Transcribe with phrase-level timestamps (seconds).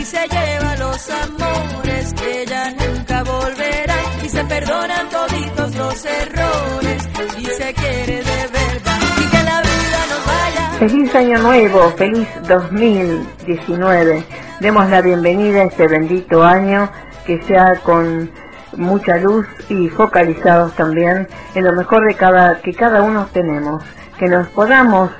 [0.00, 7.08] Y se lleva los amores que ya nunca volverán y se perdonan toditos los errores
[7.38, 10.70] y se quiere de verdad y que la vida nos vaya.
[10.78, 14.24] Feliz año nuevo, feliz 2019.
[14.60, 16.90] Demos la bienvenida a este bendito año
[17.26, 18.30] que sea con
[18.76, 23.84] mucha luz y focalizados también en lo mejor de cada que cada uno tenemos,
[24.18, 25.10] que nos podamos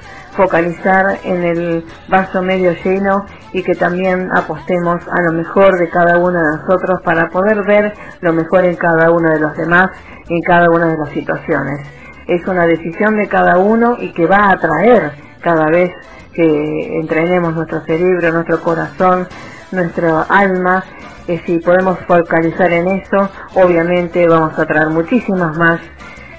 [0.40, 6.16] focalizar en el vaso medio lleno y que también apostemos a lo mejor de cada
[6.18, 9.90] uno de nosotros para poder ver lo mejor en cada uno de los demás,
[10.30, 11.86] en cada una de las situaciones.
[12.26, 15.90] Es una decisión de cada uno y que va a atraer cada vez
[16.32, 19.28] que entrenemos nuestro cerebro, nuestro corazón,
[19.72, 20.82] nuestra alma.
[21.28, 25.80] Eh, si podemos focalizar en eso, obviamente vamos a traer muchísimas más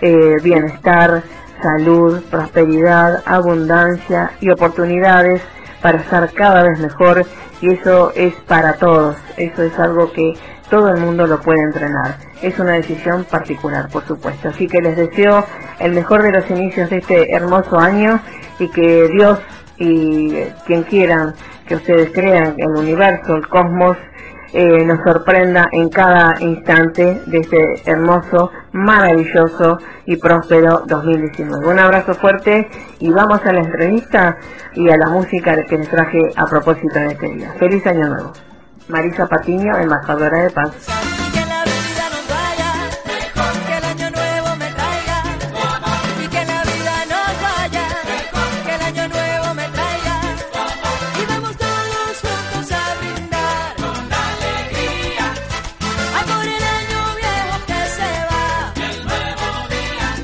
[0.02, 1.22] eh, bienestar,
[1.62, 5.42] salud, prosperidad, abundancia y oportunidades
[5.82, 7.26] para estar cada vez mejor
[7.62, 10.34] y eso es para todos, eso es algo que
[10.70, 12.16] todo el mundo lo puede entrenar.
[12.42, 14.50] Es una decisión particular, por supuesto.
[14.50, 15.46] Así que les deseo
[15.80, 18.20] el mejor de los inicios de este hermoso año
[18.58, 19.40] y que Dios
[19.78, 20.32] y
[20.66, 21.34] quien quieran
[21.68, 23.98] que ustedes crean, el universo, el cosmos,
[24.54, 31.68] eh, nos sorprenda en cada instante de este hermoso, maravilloso y próspero 2019.
[31.68, 32.70] Un abrazo fuerte
[33.00, 34.38] y vamos a la entrevista
[34.74, 37.54] y a la música que les traje a propósito de este día.
[37.60, 38.34] Feliz año nuevo.
[38.88, 41.21] Marisa Patiño, embajadora de paz.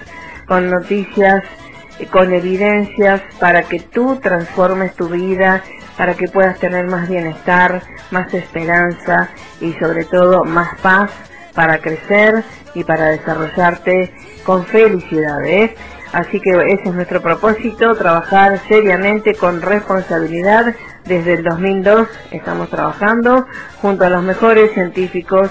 [0.49, 1.45] con noticias,
[2.11, 5.63] con evidencias para que tú transformes tu vida,
[5.97, 11.11] para que puedas tener más bienestar, más esperanza y sobre todo más paz
[11.55, 12.43] para crecer
[12.75, 14.13] y para desarrollarte
[14.45, 15.45] con felicidad.
[15.45, 15.75] ¿eh?
[16.13, 20.75] Así que ese es nuestro propósito, trabajar seriamente con responsabilidad.
[21.05, 23.47] Desde el 2002 estamos trabajando
[23.83, 25.51] junto a los mejores científicos,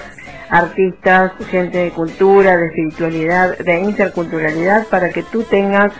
[0.50, 5.92] artistas, gente de cultura, de espiritualidad, de interculturalidad, para que tú tengas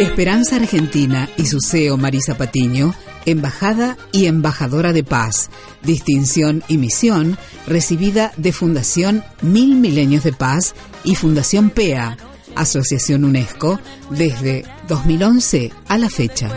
[0.00, 2.92] Esperanza Argentina y su CEO Marisa Patiño,
[3.26, 5.50] embajada y embajadora de paz,
[5.82, 10.74] distinción y misión recibida de Fundación Mil Milenios de Paz
[11.04, 12.16] y Fundación PEA,
[12.56, 13.78] Asociación UNESCO,
[14.10, 16.50] desde 2011 a la fecha.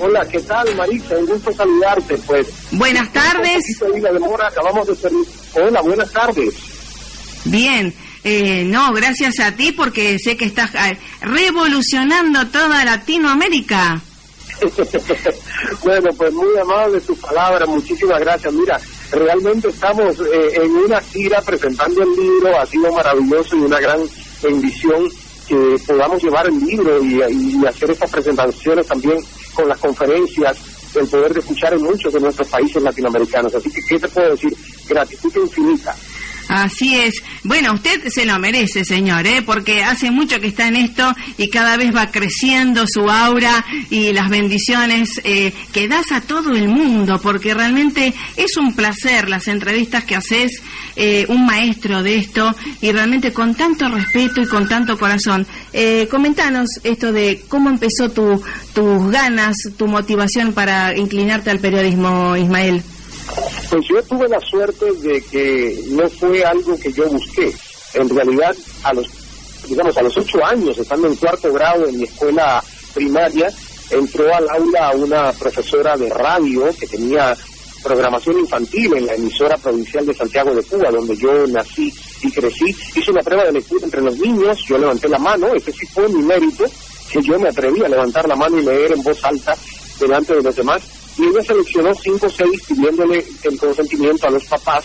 [0.00, 1.16] Hola, ¿qué tal Marisa?
[1.16, 2.46] Un gusto saludarte, pues.
[2.72, 3.62] Buenas tardes.
[4.46, 5.10] acabamos de
[5.54, 6.54] Hola, buenas tardes.
[7.44, 7.92] Bien,
[8.22, 14.00] eh, no, gracias a ti porque sé que estás eh, revolucionando toda Latinoamérica.
[15.84, 18.52] bueno, pues muy amable tu palabra, muchísimas gracias.
[18.52, 18.80] Mira,
[19.10, 24.00] realmente estamos eh, en una gira presentando el libro, ha sido maravilloso y una gran
[24.42, 25.08] bendición
[25.48, 29.18] que podamos llevar el libro y, y hacer estas presentaciones también
[29.52, 30.56] con las conferencias,
[30.94, 33.54] el poder de escuchar en muchos de nuestros países latinoamericanos.
[33.54, 34.56] Así que, ¿qué te puedo decir?
[34.88, 35.94] Gratitud infinita.
[36.48, 37.22] Así es.
[37.44, 39.42] Bueno, usted se lo merece, señor, ¿eh?
[39.42, 44.14] porque hace mucho que está en esto y cada vez va creciendo su aura y
[44.14, 49.46] las bendiciones eh, que das a todo el mundo, porque realmente es un placer las
[49.46, 50.62] entrevistas que haces,
[50.96, 55.46] eh, un maestro de esto y realmente con tanto respeto y con tanto corazón.
[55.74, 58.42] Eh, comentanos esto de cómo empezó tu,
[58.72, 62.82] tus ganas, tu motivación para inclinarte al periodismo, Ismael.
[63.70, 67.52] Pues yo tuve la suerte de que no fue algo que yo busqué.
[67.94, 69.06] En realidad, a los,
[69.68, 72.62] digamos, a los ocho años, estando en cuarto grado en mi escuela
[72.92, 73.52] primaria,
[73.90, 77.36] entró al aula una profesora de radio que tenía
[77.82, 81.92] programación infantil en la emisora provincial de Santiago de Cuba, donde yo nací
[82.22, 82.74] y crecí.
[82.94, 86.08] Hizo una prueba de lectura entre los niños, yo levanté la mano, ese sí fue
[86.08, 86.64] mi mérito,
[87.12, 89.56] que yo me atreví a levantar la mano y leer en voz alta
[90.00, 90.82] delante de los demás
[91.18, 94.84] y ella seleccionó cinco o seis pidiéndole el consentimiento a los papás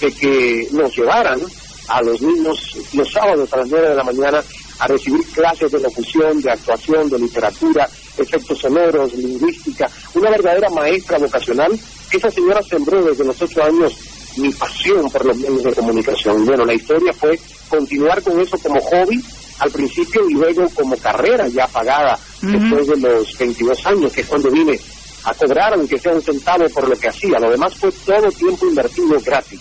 [0.00, 1.40] de que nos llevaran
[1.88, 4.42] a los niños los sábados a las nueve de la mañana
[4.78, 11.18] a recibir clases de locución, de actuación, de literatura, efectos sonoros, lingüística, una verdadera maestra
[11.18, 11.78] vocacional.
[12.10, 13.96] Esa señora sembró desde los ocho años
[14.36, 16.44] mi pasión por los medios de comunicación.
[16.44, 19.22] Bueno, la historia fue continuar con eso como hobby
[19.58, 24.26] al principio y luego como carrera ya pagada después de los 22 años, que es
[24.26, 24.80] cuando vine
[25.24, 27.38] a cobrar aunque sea un centavo por lo que hacía.
[27.38, 29.60] Lo demás fue todo tiempo invertido gratis.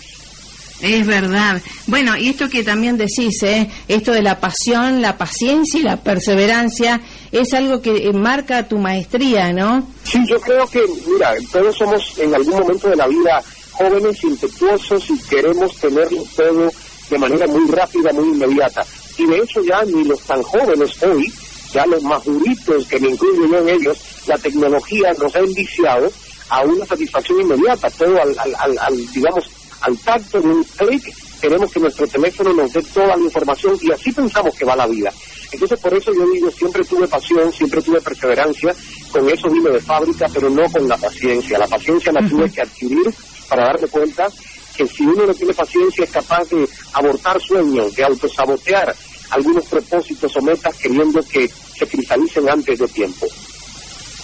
[0.82, 1.62] Es verdad.
[1.86, 3.70] Bueno, y esto que también decís, ¿eh?
[3.88, 9.54] esto de la pasión, la paciencia y la perseverancia, es algo que marca tu maestría,
[9.54, 9.88] ¿no?
[10.04, 15.10] Sí, yo creo que, mira, todos somos en algún momento de la vida jóvenes, impetuosos
[15.10, 16.72] y queremos tenerlo todo
[17.10, 18.84] de manera muy rápida, muy inmediata.
[19.18, 21.32] Y de hecho ya ni los tan jóvenes hoy,
[21.72, 23.98] ya los más duritos, que me incluyo yo en ellos,
[24.28, 26.12] la tecnología nos ha enviciado
[26.50, 29.50] a una satisfacción inmediata, todo al, al, al, digamos,
[29.82, 33.92] al tacto de un clic, queremos que nuestro teléfono nos dé toda la información y
[33.92, 35.12] así pensamos que va la vida.
[35.52, 38.74] Entonces por eso yo digo, siempre tuve pasión, siempre tuve perseverancia,
[39.12, 41.58] con eso vine de fábrica, pero no con la paciencia.
[41.58, 43.14] La paciencia la tuve que adquirir
[43.50, 44.28] para darme cuenta
[44.76, 48.96] que si uno no tiene paciencia es capaz de abortar sueños, de autosabotear
[49.32, 53.28] algunos propósitos o metas queriendo que se cristalicen antes de tiempo.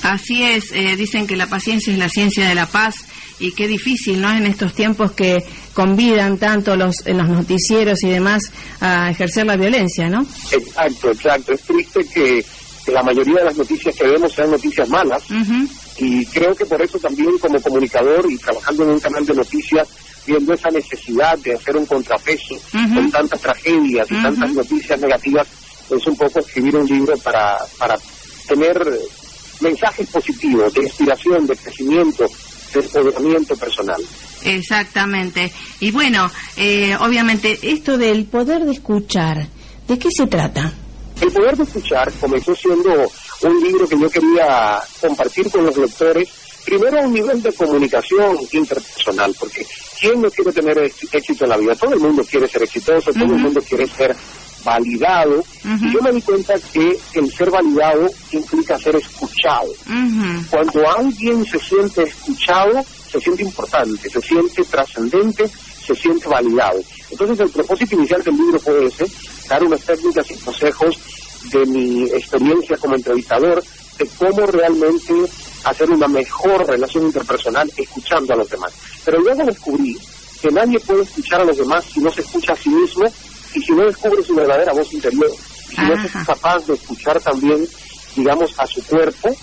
[0.04, 2.96] Así es, eh, dicen que la paciencia es la ciencia de la paz
[3.40, 4.32] y qué difícil, ¿no?
[4.32, 9.58] En estos tiempos que convidan tanto los, en los noticieros y demás a ejercer la
[9.58, 10.26] violencia, ¿no?
[10.52, 11.54] Exacto, exacto.
[11.54, 12.46] Es triste que,
[12.92, 15.22] la mayoría de las noticias que vemos sean noticias malas
[15.98, 19.88] y creo que por eso también como comunicador y trabajando en un canal de noticias,
[20.28, 25.48] viendo esa necesidad de hacer un contrapeso con tantas tragedias y tantas noticias negativas,
[25.90, 27.98] es un poco escribir un libro para, para
[28.48, 28.78] tener
[29.62, 32.30] mensajes positivos de inspiración, de crecimiento,
[32.74, 34.02] de empoderamiento personal.
[34.44, 35.52] Exactamente.
[35.80, 39.48] Y bueno, eh, obviamente, esto del poder de escuchar,
[39.88, 40.72] ¿de qué se trata?
[41.22, 43.10] El poder de escuchar comenzó siendo
[43.42, 46.30] un libro que yo quería compartir con los lectores,
[46.68, 49.66] primero a un nivel de comunicación interpersonal, porque
[50.02, 51.76] ¿quién no quiere tener éxito en la vida?
[51.76, 54.14] Todo el mundo quiere ser exitoso, todo el mundo quiere ser
[54.66, 55.46] validado.
[55.64, 59.70] Y yo me di cuenta que el ser validado implica ser escuchado.
[60.50, 66.82] Cuando alguien se siente escuchado, se siente importante, se siente trascendente, se siente validado.
[67.10, 69.06] Entonces el propósito inicial del libro fue ese,
[69.48, 71.00] dar unas técnicas y consejos
[71.50, 73.64] de mi experiencia como entrevistador,
[73.98, 75.14] de cómo realmente
[75.64, 78.74] hacer una mejor relación interpersonal escuchando a los demás.
[79.04, 79.98] Pero luego descubrí
[80.42, 83.06] que nadie puede escuchar a los demás si no se escucha a sí mismo
[83.54, 85.30] y si no descubre su verdadera voz interior.
[85.72, 87.68] Y si no es capaz de escuchar también,
[88.16, 89.36] digamos, a su cuerpo,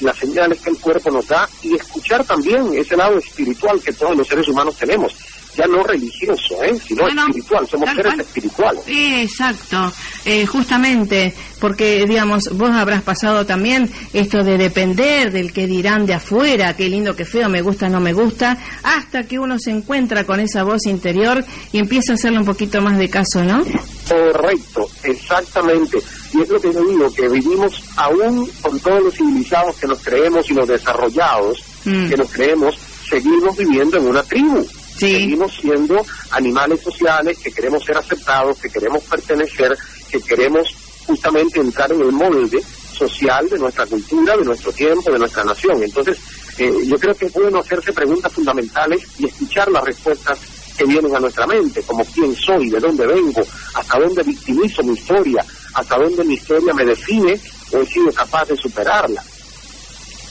[0.00, 4.16] las señales que el cuerpo nos da y escuchar también ese lado espiritual que todos
[4.16, 5.14] los seres humanos tenemos.
[5.58, 6.78] Ya no religioso, ¿eh?
[6.86, 7.66] sino Bueno, espiritual.
[7.68, 8.20] Somos seres cual.
[8.20, 8.82] espirituales.
[8.86, 9.92] Exacto,
[10.24, 16.14] eh, justamente, porque digamos, vos habrás pasado también esto de depender del que dirán de
[16.14, 20.24] afuera, qué lindo, qué feo, me gusta, no me gusta, hasta que uno se encuentra
[20.24, 23.64] con esa voz interior y empieza a hacerle un poquito más de caso, ¿no?
[24.08, 25.98] Correcto, exactamente.
[26.34, 29.98] Y es lo que yo digo, que vivimos aún con todos los civilizados que nos
[30.02, 32.08] creemos y los desarrollados Mm.
[32.08, 32.76] que nos creemos,
[33.08, 34.66] seguimos viviendo en una tribu.
[34.98, 39.76] Seguimos siendo animales sociales que queremos ser aceptados, que queremos pertenecer,
[40.10, 40.68] que queremos
[41.06, 42.60] justamente entrar en el molde
[42.92, 45.82] social de nuestra cultura, de nuestro tiempo, de nuestra nación.
[45.82, 46.18] Entonces,
[46.58, 50.38] eh, yo creo que es bueno hacerse preguntas fundamentales y escuchar las respuestas
[50.76, 53.42] que vienen a nuestra mente, como quién soy, de dónde vengo,
[53.74, 57.40] hasta dónde victimizo mi historia, hasta dónde mi historia me define
[57.72, 59.22] o he sido capaz de superarla.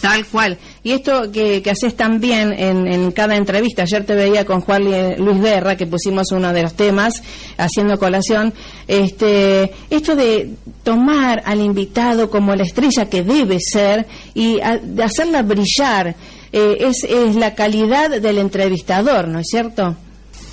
[0.01, 0.57] Tal cual.
[0.83, 4.83] Y esto que, que haces también en, en cada entrevista, ayer te veía con Juan
[5.17, 7.23] Luis Guerra, que pusimos uno de los temas,
[7.57, 8.53] haciendo colación,
[8.87, 10.51] este, esto de
[10.83, 16.15] tomar al invitado como la estrella que debe ser y a- de hacerla brillar,
[16.53, 19.95] eh, es, es la calidad del entrevistador, ¿no es cierto?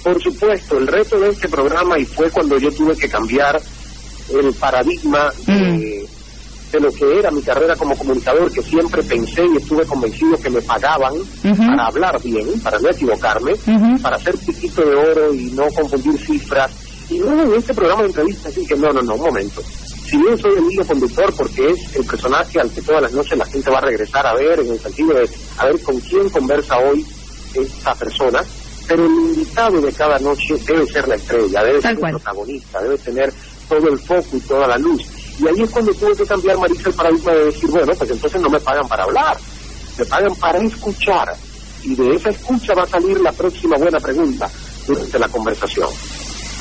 [0.02, 3.60] Por supuesto, el reto de este programa y fue cuando yo tuve que cambiar
[4.32, 6.06] el paradigma de,
[6.74, 10.50] de lo que era mi carrera como comunicador, que siempre pensé y estuve convencido que
[10.50, 11.14] me pagaban
[11.56, 13.52] para hablar bien, para no equivocarme,
[14.02, 16.72] para ser piquito de oro y no confundir cifras.
[17.10, 19.62] Y luego en este programa de entrevistas dije, no, no, no, un momento.
[19.62, 23.38] Si bien soy el hilo conductor porque es el personaje al que todas las noches
[23.38, 25.28] la gente va a regresar a ver, en el sentido de
[25.58, 27.06] a ver con quién conversa hoy
[27.54, 28.42] esta persona,
[28.88, 32.12] pero el invitado de cada noche debe ser la estrella, debe Tal ser cual.
[32.14, 33.32] el protagonista, debe tener
[33.68, 35.02] todo el foco y toda la luz.
[35.38, 38.40] Y ahí es cuando tuve que cambiar, Marisa, el paradigma de decir, bueno, pues entonces
[38.40, 39.36] no me pagan para hablar,
[39.98, 41.34] me pagan para escuchar.
[41.82, 44.48] Y de esa escucha va a salir la próxima buena pregunta
[44.86, 45.88] durante la conversación.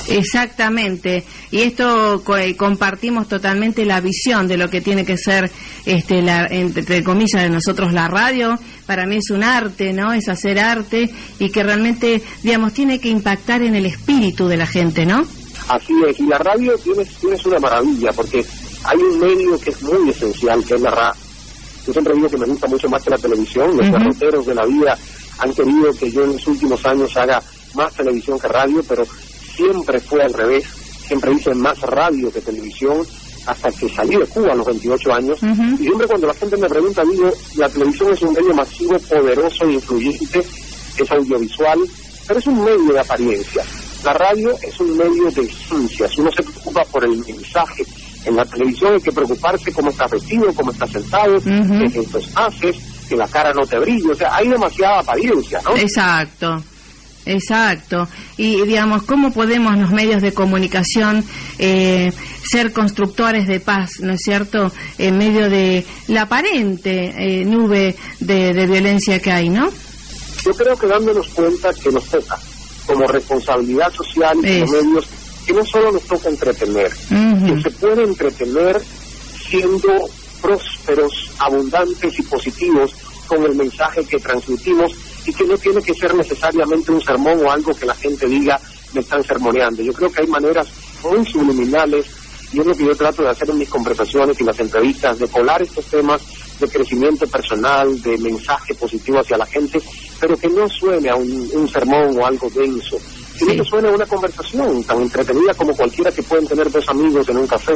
[0.10, 1.24] Exactamente.
[1.52, 5.50] Y esto co- eh, compartimos totalmente la visión de lo que tiene que ser,
[5.86, 8.58] este, la, entre comillas, de nosotros la radio.
[8.86, 10.12] Para mí es un arte, ¿no?
[10.12, 14.68] Es hacer arte y que realmente, digamos, tiene que impactar en el espíritu de la
[14.68, 15.26] gente, ¿no?
[15.70, 18.46] Así es, y la radio tiene, tiene una maravilla, porque
[18.84, 21.22] hay un medio que es muy esencial, que es la radio.
[21.86, 23.98] Yo siempre digo que me gusta mucho más que la televisión, los Ujú.
[23.98, 24.98] derroteros de la vida
[25.40, 27.42] han querido que yo en los últimos años haga
[27.74, 29.06] más televisión que radio, pero
[29.56, 30.64] siempre fue al revés,
[31.08, 33.06] siempre hice más radio que televisión,
[33.46, 36.70] hasta que salí de Cuba a los 28 años, y siempre cuando la gente me
[36.70, 40.40] pregunta, digo, la televisión es un medio masivo, poderoso e influyente,
[40.98, 41.80] es audiovisual,
[42.28, 43.64] pero es un medio de apariencia.
[44.06, 47.86] La radio es un medio de esencias, uno se preocupa por el mensaje.
[48.26, 51.80] En la televisión hay que preocuparse cómo estás vestido, cómo estás sentado, Ujú.
[51.80, 52.76] qué gestos haces,
[53.10, 55.76] que la cara no te brille, o sea, hay demasiada apariencia, ¿no?
[55.76, 56.64] Exacto.
[57.26, 58.08] Exacto.
[58.38, 61.24] Y digamos, ¿cómo podemos los medios de comunicación
[61.58, 62.12] eh,
[62.50, 64.72] ser constructores de paz, ¿no es cierto?
[64.98, 69.70] En medio de la aparente eh, nube de, de violencia que hay, ¿no?
[70.44, 72.38] Yo creo que dándonos cuenta que nos toca,
[72.86, 75.06] como responsabilidad social y como medios,
[75.46, 78.82] que no solo nos toca entretener, que se puede entretener
[79.50, 80.10] siendo
[80.42, 82.94] prósperos, abundantes y positivos
[83.28, 84.92] con el mensaje que transmitimos
[85.26, 88.60] y que no tiene que ser necesariamente un sermón o algo que la gente diga
[88.94, 89.82] me están sermoneando.
[89.82, 90.68] Yo creo que hay maneras
[91.04, 92.06] muy subliminales
[92.52, 95.28] y es lo que yo trato de hacer en mis conversaciones y las entrevistas, de
[95.28, 96.22] colar estos temas
[96.60, 99.82] de crecimiento personal, de mensaje positivo hacia la gente,
[100.20, 103.00] pero que no suene a un, un sermón o algo denso,
[103.38, 103.46] Sí.
[103.58, 107.38] que suene a una conversación tan entretenida como cualquiera que pueden tener dos amigos en
[107.38, 107.74] un café.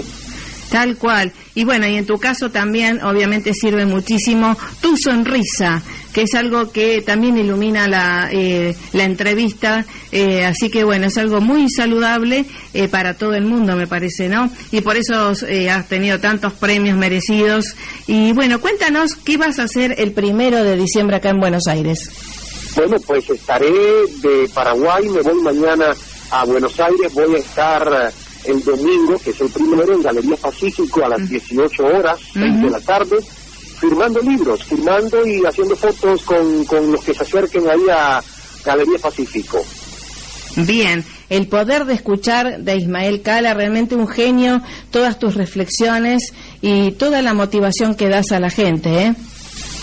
[0.70, 1.32] Tal cual.
[1.56, 6.72] Y bueno, y en tu caso también obviamente sirve muchísimo tu sonrisa, que es algo
[6.74, 9.86] que también ilumina la, eh, la entrevista.
[10.12, 14.28] eh, así que bueno, es algo muy saludable eh, para todo el mundo, me parece,
[14.28, 14.52] ¿no?
[14.72, 17.74] Y por eso eh, has tenido tantos premios merecidos.
[18.06, 22.10] Y bueno, cuéntanos qué vas a hacer el primero de diciembre acá en Buenos Aires.
[22.78, 25.96] Bueno, pues estaré de Paraguay, me voy mañana
[26.30, 30.36] a Buenos Aires, voy a estar eh, el domingo, que es el primero, en Galería
[30.36, 33.18] Pacífico a las 18 horas, 6 de la tarde,
[33.80, 38.22] firmando libros, firmando y haciendo fotos con, con los que se acerquen ahí a
[38.64, 39.66] Galería Pacífico.
[40.58, 46.32] Bien, el poder de escuchar de Ismael Cala, realmente un genio, todas tus reflexiones
[46.62, 49.02] y toda la motivación que das a la gente.
[49.02, 49.16] ¿eh?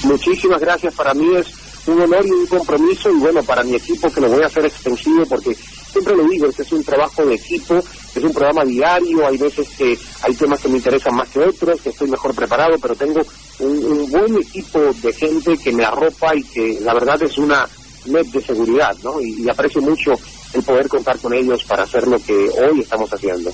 [0.04, 4.10] Muchísimas gracias, para mí es un honor y un compromiso y bueno, para mi equipo
[4.10, 7.34] que lo voy a hacer extensivo porque siempre lo digo, este es un trabajo de
[7.34, 7.82] equipo,
[8.14, 11.80] es un programa diario, hay veces que hay temas que me interesan más que otros,
[11.80, 13.20] que estoy mejor preparado, pero tengo
[13.58, 17.68] un, buen equipo de gente que me arropa y que la verdad es una
[18.06, 19.20] net de seguridad, ¿no?
[19.20, 20.12] y aprecio mucho
[20.52, 23.52] el poder contar con ellos para hacer lo que hoy estamos haciendo.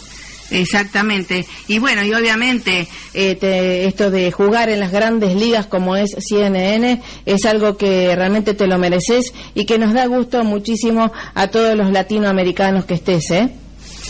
[0.51, 1.47] Exactamente.
[1.69, 7.01] Y bueno, y obviamente eh, esto de jugar en las grandes ligas como es CNN
[7.27, 11.77] es algo que realmente te lo mereces y que nos da gusto muchísimo a todos
[11.77, 13.49] los latinoamericanos que estés, ¿eh?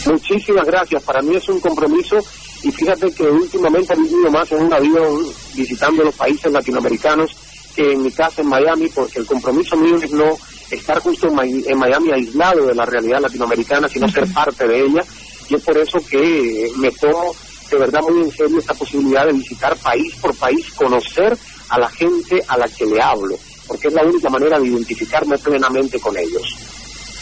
[0.06, 1.02] Muchísimas gracias.
[1.02, 2.18] Para mí es un compromiso
[2.62, 5.22] y fíjate que últimamente he vivido más en un avión
[5.54, 7.30] visitando los países latinoamericanos
[7.74, 10.36] que en mi casa en Miami porque el compromiso mío es no
[10.70, 15.04] estar justo en Miami aislado de la realidad latinoamericana, sino ser parte de ella
[15.50, 17.34] y es por eso que me tomo
[17.70, 21.36] de verdad muy en serio esta posibilidad de visitar país por país, conocer
[21.68, 25.38] a la gente a la que le hablo, porque es la única manera de identificarme
[25.38, 26.42] plenamente con ellos.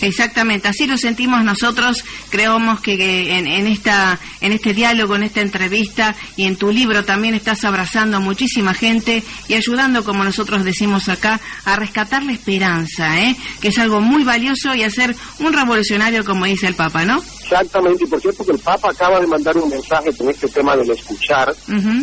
[0.00, 2.04] Exactamente, así lo sentimos nosotros.
[2.30, 7.34] Creemos que en, esta, en este diálogo, en esta entrevista y en tu libro también
[7.34, 13.20] estás abrazando a muchísima gente y ayudando, como nosotros decimos acá, a rescatar la esperanza,
[13.20, 13.36] ¿eh?
[13.60, 17.22] que es algo muy valioso y a ser un revolucionario, como dice el Papa, ¿no?
[17.50, 20.76] Exactamente, y por cierto que el Papa acaba de mandar un mensaje con este tema
[20.76, 21.54] del escuchar,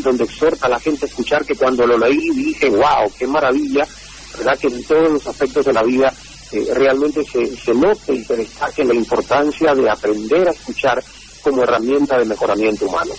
[0.02, 3.86] donde exhorta a la gente a escuchar, que cuando lo leí dije, wow, qué maravilla,
[4.40, 4.58] ¿verdad?
[4.58, 6.12] Que en todos los aspectos de la vida
[6.52, 11.04] eh, realmente se, se note y se destaque la importancia de aprender a escuchar
[11.44, 13.14] como herramienta de mejoramiento humano.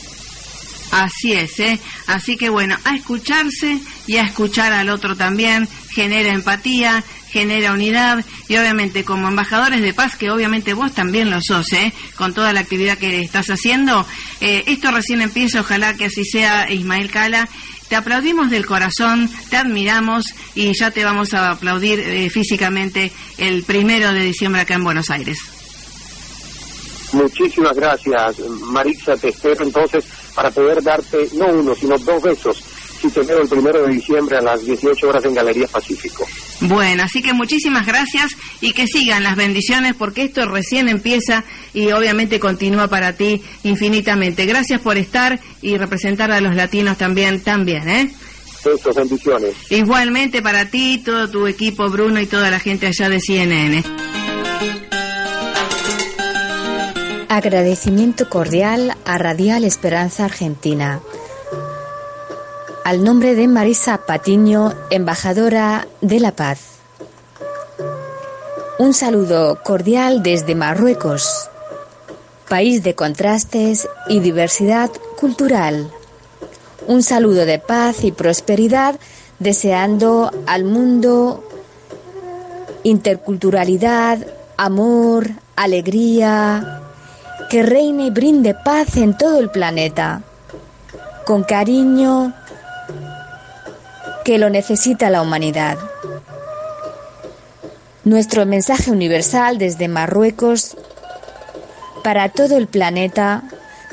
[0.90, 1.78] Así es, ¿eh?
[2.06, 8.24] Así que bueno, a escucharse y a escuchar al otro también genera empatía, genera unidad
[8.48, 11.92] y obviamente como embajadores de paz, que obviamente vos también lo sos, ¿eh?
[12.16, 14.06] Con toda la actividad que estás haciendo,
[14.40, 17.48] eh, esto recién empieza, ojalá que así sea Ismael Cala
[17.88, 20.24] te aplaudimos del corazón, te admiramos
[20.54, 25.10] y ya te vamos a aplaudir eh, físicamente el primero de diciembre acá en Buenos
[25.10, 25.55] Aires.
[27.12, 29.16] Muchísimas gracias, Marisa.
[29.16, 32.62] Te espero entonces para poder darte no uno, sino dos besos
[33.00, 36.26] si te veo el primero de diciembre a las 18 horas en Galería Pacífico.
[36.60, 41.92] Bueno, así que muchísimas gracias y que sigan las bendiciones porque esto recién empieza y
[41.92, 44.46] obviamente continúa para ti infinitamente.
[44.46, 48.10] Gracias por estar y representar a los latinos también, también, ¿eh?
[48.64, 49.54] Eso, bendiciones.
[49.70, 53.84] Igualmente para ti, todo tu equipo, Bruno y toda la gente allá de CNN.
[57.36, 61.02] Agradecimiento cordial a Radial Esperanza Argentina
[62.82, 66.60] al nombre de Marisa Patiño, embajadora de la paz.
[68.78, 71.50] Un saludo cordial desde Marruecos,
[72.48, 75.90] país de contrastes y diversidad cultural.
[76.86, 78.98] Un saludo de paz y prosperidad
[79.40, 81.44] deseando al mundo
[82.82, 86.85] interculturalidad, amor, alegría,
[87.48, 90.22] que reine y brinde paz en todo el planeta.
[91.24, 92.32] Con cariño,
[94.24, 95.78] que lo necesita la humanidad.
[98.04, 100.76] Nuestro mensaje universal desde Marruecos
[102.02, 103.42] para todo el planeta,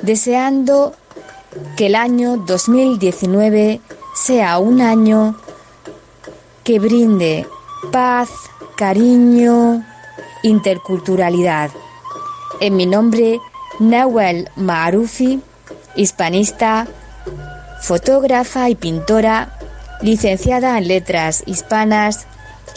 [0.02, 0.94] deseando
[1.78, 3.82] que el año 2019
[4.16, 5.36] sea un año
[6.64, 7.48] que brinde
[7.92, 8.30] paz,
[8.76, 9.84] cariño,
[10.44, 11.72] interculturalidad.
[12.64, 13.42] En mi nombre,
[13.82, 15.42] Nawel Maarufi,
[15.98, 16.88] hispanista,
[17.82, 19.60] fotógrafa y pintora
[20.02, 22.26] licenciada en Letras Hispanas,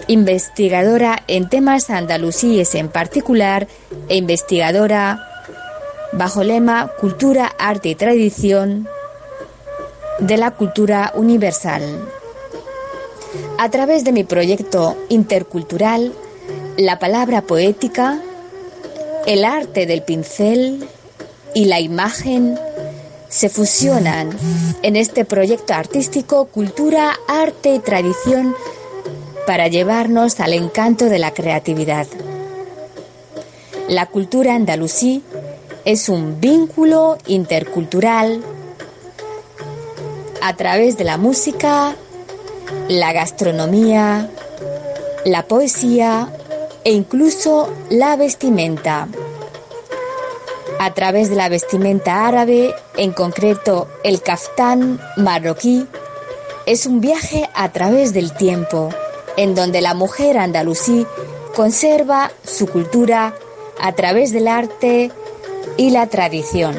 [0.09, 3.69] investigadora en temas andalusíes en particular
[4.09, 5.21] e investigadora
[6.11, 8.89] bajo lema Cultura, Arte y Tradición
[10.19, 11.85] de la Cultura Universal.
[13.57, 16.13] A través de mi proyecto intercultural,
[16.77, 18.21] la palabra poética,
[19.27, 20.89] el arte del pincel
[21.55, 22.59] y la imagen
[23.29, 24.31] se fusionan
[24.83, 28.55] en este proyecto artístico cultura, arte y tradición
[29.47, 32.07] para llevarnos al encanto de la creatividad.
[33.89, 35.23] La cultura andalusí
[35.85, 38.43] es un vínculo intercultural
[40.41, 41.95] a través de la música,
[42.89, 44.31] la gastronomía,
[45.25, 46.29] la poesía
[46.87, 49.09] e incluso la vestimenta
[50.79, 55.85] a través de la vestimenta árabe, en concreto el kaftán marroquí,
[56.65, 58.91] es un viaje a través del tiempo,
[59.37, 61.05] en donde la mujer andalusí
[61.57, 63.35] conserva su cultura
[63.81, 65.11] a través del arte
[65.77, 66.77] y la tradición,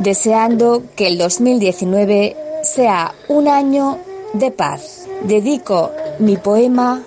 [0.00, 3.98] deseando que el 2019 sea un año
[4.32, 5.06] de paz.
[5.22, 7.04] Dedico mi poema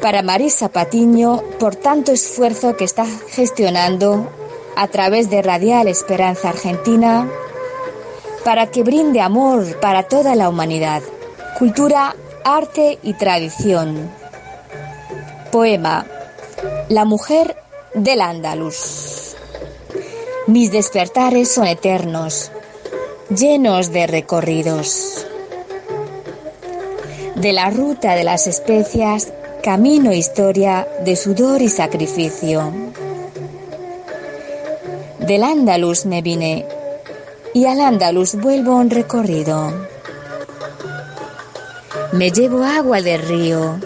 [0.00, 4.28] para Marisa Patiño por tanto esfuerzo que está gestionando
[4.76, 7.28] a través de Radial Esperanza Argentina
[8.44, 11.02] para que brinde amor para toda la humanidad,
[11.58, 14.08] cultura, arte y tradición.
[15.50, 16.06] Poema
[16.88, 17.56] La mujer
[17.94, 19.34] del Andaluz.
[20.46, 22.52] Mis despertares son eternos,
[23.30, 25.26] llenos de recorridos.
[27.34, 29.32] De la ruta de las especias,
[29.66, 32.72] camino historia de sudor y sacrificio.
[35.18, 36.64] Del Andaluz me vine
[37.52, 39.72] y al Andaluz vuelvo un recorrido.
[42.12, 43.80] Me llevo agua del río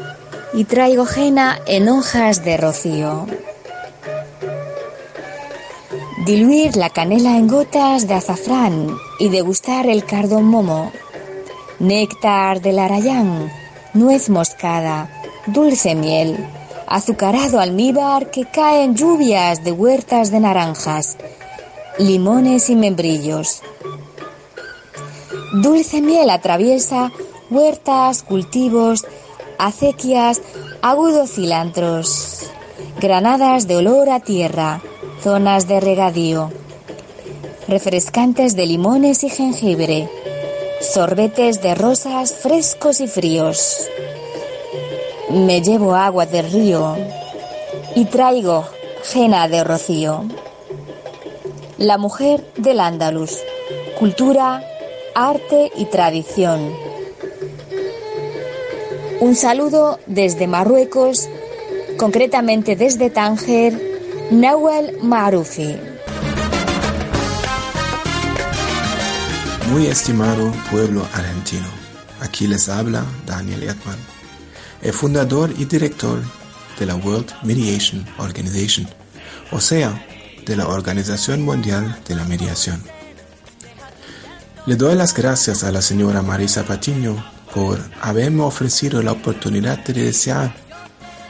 [0.53, 3.27] y traigo jena en hojas de rocío.
[6.27, 10.93] Diluir la canela en gotas de azafrán y degustar el cardamomo,
[11.79, 13.51] néctar del arayán,
[13.95, 15.09] nuez moscada,
[15.47, 16.37] dulce miel,
[16.87, 21.17] azucarado almíbar que cae en lluvias de huertas de naranjas,
[21.99, 23.63] limones y membrillos.
[25.63, 27.13] Dulce miel atraviesa
[27.51, 29.05] huertas, cultivos,
[29.59, 30.41] acequias,
[30.83, 32.51] agudos cilantros,
[33.01, 34.81] granadas de olor a tierra,
[35.23, 36.51] zonas de regadío,
[37.69, 40.09] refrescantes de limones y jengibre,
[40.81, 43.89] sorbetes de rosas frescos y fríos.
[45.33, 46.97] Me llevo agua del río
[47.95, 48.65] y traigo
[49.05, 50.25] jena de rocío.
[51.79, 53.39] La mujer del Andaluz.
[53.99, 54.63] Cultura,
[55.15, 56.73] arte y tradición.
[59.21, 61.29] Un saludo desde Marruecos,
[61.97, 63.81] concretamente desde Tánger,
[64.31, 65.77] Nawal Marufi.
[69.71, 71.69] Muy estimado pueblo argentino,
[72.21, 73.99] aquí les habla Daniel Erdmann,
[74.83, 76.21] el fundador y director
[76.79, 78.89] de la World Mediation Organization,
[79.53, 80.07] o sea,
[80.47, 82.83] de la Organización Mundial de la Mediación.
[84.67, 89.93] Le doy las gracias a la señora Marisa Patiño por haberme ofrecido la oportunidad de
[89.93, 90.55] desear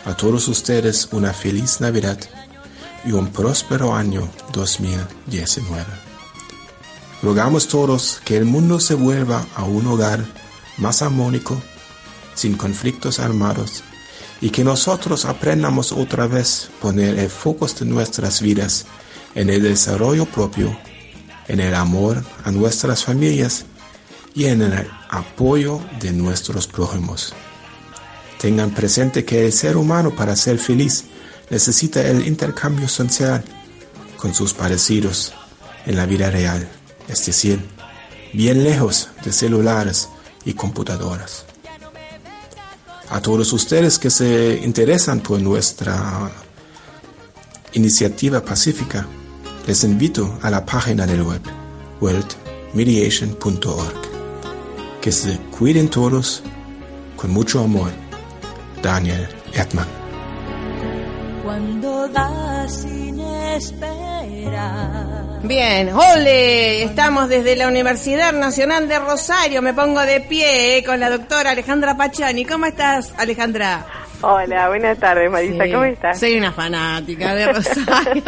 [0.04, 2.18] a todos ustedes una feliz Navidad
[3.04, 5.84] y un próspero año 2019.
[7.22, 10.24] Rogamos todos que el mundo se vuelva a un hogar
[10.78, 11.60] más armónico,
[12.40, 13.82] sin conflictos armados,
[14.40, 18.86] y que nosotros aprendamos otra vez poner el foco de nuestras vidas
[19.34, 20.74] en el desarrollo propio,
[21.48, 23.66] en el amor a nuestras familias
[24.34, 27.34] y en el apoyo de nuestros prójimos.
[28.40, 31.04] Tengan presente que el ser humano para ser feliz
[31.50, 33.44] necesita el intercambio social
[34.16, 35.34] con sus parecidos
[35.84, 36.66] en la vida real,
[37.06, 37.60] es decir,
[38.32, 40.08] bien lejos de celulares
[40.46, 41.49] y computadoras.
[43.10, 46.30] A todos ustedes que se interesan por nuestra
[47.72, 49.04] iniciativa pacífica,
[49.66, 51.40] les invito a la página del web
[52.00, 54.10] worldmediation.org.
[55.00, 56.44] Que se cuiden todos
[57.16, 57.90] con mucho amor.
[58.80, 59.88] Daniel Erdmann.
[65.42, 71.00] Bien, ole, estamos desde la Universidad Nacional de Rosario, me pongo de pie eh, con
[71.00, 72.44] la doctora Alejandra Pachani.
[72.44, 73.86] ¿Cómo estás, Alejandra?
[74.20, 76.20] Hola, buenas tardes, Marisa, Sí, ¿cómo estás?
[76.20, 78.22] Soy una fanática de Rosario.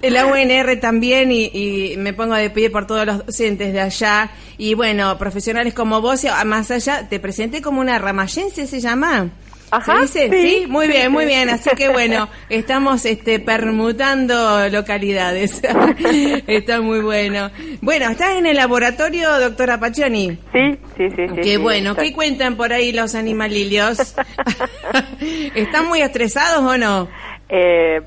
[0.00, 3.80] de la UNR también y, y me pongo de pie por todos los docentes de
[3.82, 4.30] allá.
[4.56, 9.28] Y bueno, profesionales como vos, más allá, te presenté como una ramayense, ¿se llama?
[9.70, 10.42] Ajá, ¿Se dice?
[10.42, 11.48] sí, Sí, muy bien, muy bien.
[11.50, 15.62] Así que bueno, estamos este, permutando localidades.
[16.46, 17.50] Está muy bueno.
[17.80, 20.38] Bueno, ¿estás en el laboratorio, doctora Pachoni?
[20.52, 21.34] Sí, sí, sí, sí.
[21.36, 21.94] Qué sí, bueno.
[21.94, 24.14] ¿qué cuentan por ahí los animalillos?
[25.54, 27.08] ¿Están muy estresados o no?
[27.48, 28.00] Eh,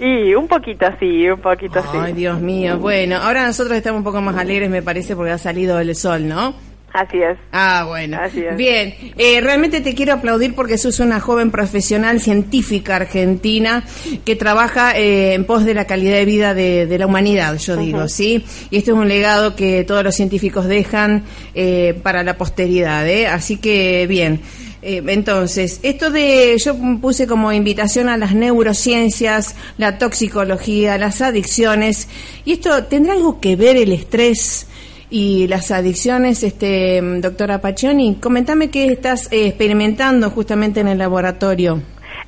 [0.00, 2.18] y un poquito sí, un poquito Ay, sí.
[2.18, 2.78] Dios mío.
[2.78, 6.28] Bueno, ahora nosotros estamos un poco más alegres, me parece, porque ha salido el sol,
[6.28, 6.54] ¿no?
[6.98, 7.38] Así es.
[7.52, 8.18] Ah, bueno.
[8.20, 8.56] Así es.
[8.56, 13.84] Bien, eh, realmente te quiero aplaudir porque sos una joven profesional científica argentina
[14.24, 17.76] que trabaja eh, en pos de la calidad de vida de, de la humanidad, yo
[17.76, 18.44] digo, ¿sí?
[18.70, 21.22] Y este es un legado que todos los científicos dejan
[21.54, 23.28] eh, para la posteridad, ¿eh?
[23.28, 24.40] Así que, bien.
[24.82, 32.08] Eh, entonces, esto de, yo puse como invitación a las neurociencias, la toxicología, las adicciones,
[32.44, 34.66] y esto tendrá algo que ver el estrés
[35.10, 41.80] y las adicciones, este, doctora Paccioni, comentame qué estás eh, experimentando justamente en el laboratorio.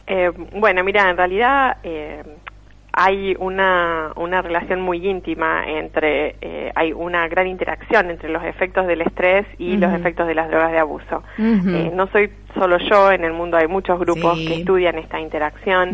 [0.06, 2.22] Eh, bueno, mira, en realidad eh,
[2.92, 8.86] hay una, una relación muy íntima entre, eh, hay una gran interacción entre los efectos
[8.88, 11.22] del estrés y los efectos de las drogas de abuso.
[11.38, 14.46] Eh, no soy solo yo, en el mundo hay muchos grupos Sí.
[14.48, 15.90] que estudian esta interacción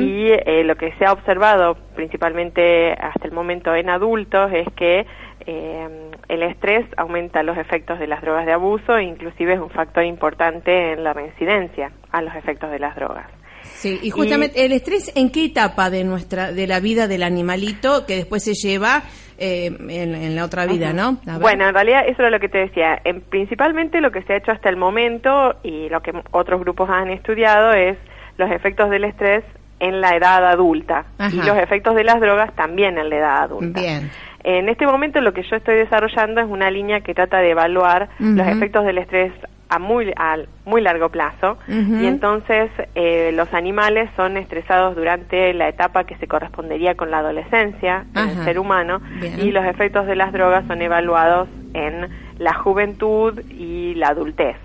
[0.00, 5.04] y eh, lo que se ha observado principalmente hasta el momento en adultos es que
[5.46, 9.70] eh, el estrés aumenta los efectos de las drogas de abuso e inclusive es un
[9.70, 13.26] factor importante en la reincidencia a los efectos de las drogas.
[13.62, 18.06] Sí, y justamente el estrés, ¿en qué etapa de nuestra de la vida del animalito
[18.06, 19.02] que después se lleva
[19.38, 21.18] eh, en, en la otra vida, no?
[21.40, 23.00] Bueno, en realidad eso era lo que te decía.
[23.04, 26.88] En, principalmente lo que se ha hecho hasta el momento y lo que otros grupos
[26.90, 27.98] han estudiado es
[28.38, 29.44] los efectos del estrés
[29.80, 31.34] en la edad adulta Ajá.
[31.34, 33.80] y los efectos de las drogas también en la edad adulta.
[33.80, 34.10] Bien.
[34.44, 38.08] En este momento lo que yo estoy desarrollando es una línea que trata de evaluar
[38.20, 39.32] los efectos del estrés
[39.68, 45.68] a muy, a muy largo plazo y entonces eh, los animales son estresados durante la
[45.68, 48.44] etapa que se correspondería con la adolescencia en el Ajá.
[48.44, 49.40] ser humano Bien.
[49.40, 52.08] y los efectos de las drogas son evaluados en
[52.38, 54.56] la juventud y la adultez.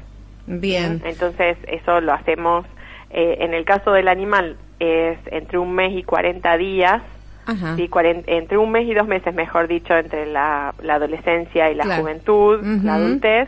[0.46, 1.02] Bien.
[1.06, 2.66] Entonces eso lo hacemos,
[3.10, 7.02] eh, en el caso del animal es entre un mes y 40 días,
[7.46, 7.76] Ajá.
[7.76, 11.76] sí, cuaren- entre un mes y dos meses, mejor dicho, entre la, la adolescencia y
[11.76, 12.02] la Claro.
[12.02, 13.48] juventud, la adultez,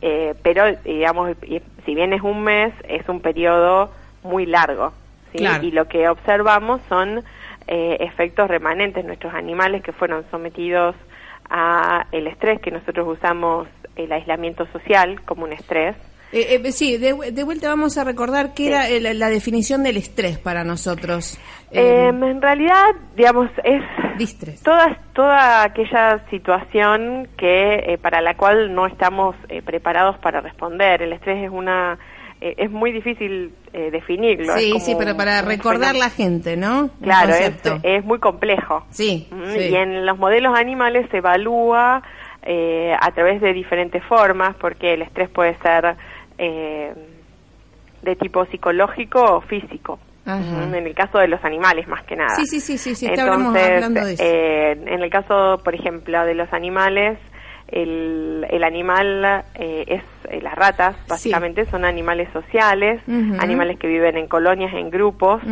[0.00, 4.92] eh, pero digamos, y- si bien es un mes, es un periodo muy largo,
[5.32, 5.38] ¿sí?
[5.38, 5.62] Claro.
[5.64, 7.22] y lo que observamos son
[7.68, 10.96] eh, efectos remanentes, nuestros animales que fueron sometidos
[11.50, 15.94] a el estrés, que nosotros usamos el aislamiento social como un estrés,
[16.32, 19.98] Eh, eh, sí, de, de vuelta vamos a recordar qué era el- la definición del
[19.98, 21.38] estrés para nosotros.
[21.70, 23.82] Eh, Eh, en realidad, digamos, es
[24.18, 24.62] distrés.
[24.62, 31.02] toda, toda aquella situación que eh, para la cual no estamos eh, preparados para responder.
[31.02, 31.98] El estrés es una
[32.40, 34.56] eh, es muy difícil eh, definirlo.
[34.58, 36.90] Sí, como sí, pero para recordar la gente, ¿no?
[37.00, 37.52] Claro, es,
[37.84, 38.84] es muy complejo.
[38.90, 39.60] Sí, Mm, sí.
[39.70, 42.02] Y en los modelos animales se evalúa
[42.42, 45.94] eh, a través de diferentes formas, porque el estrés puede ser
[46.42, 46.92] eh,
[48.02, 49.98] de tipo psicológico o físico.
[50.24, 50.64] Ajá.
[50.64, 52.36] En el caso de los animales, más que nada.
[52.36, 54.22] Sí, sí, sí, sí, sí, Entonces, hablando de eso.
[54.24, 57.18] eh, en el caso, por ejemplo, de los animales,
[57.68, 63.00] el, el animal eh, es eh, las ratas, básicamente son animales sociales,
[63.38, 65.42] animales que viven en colonias, en grupos.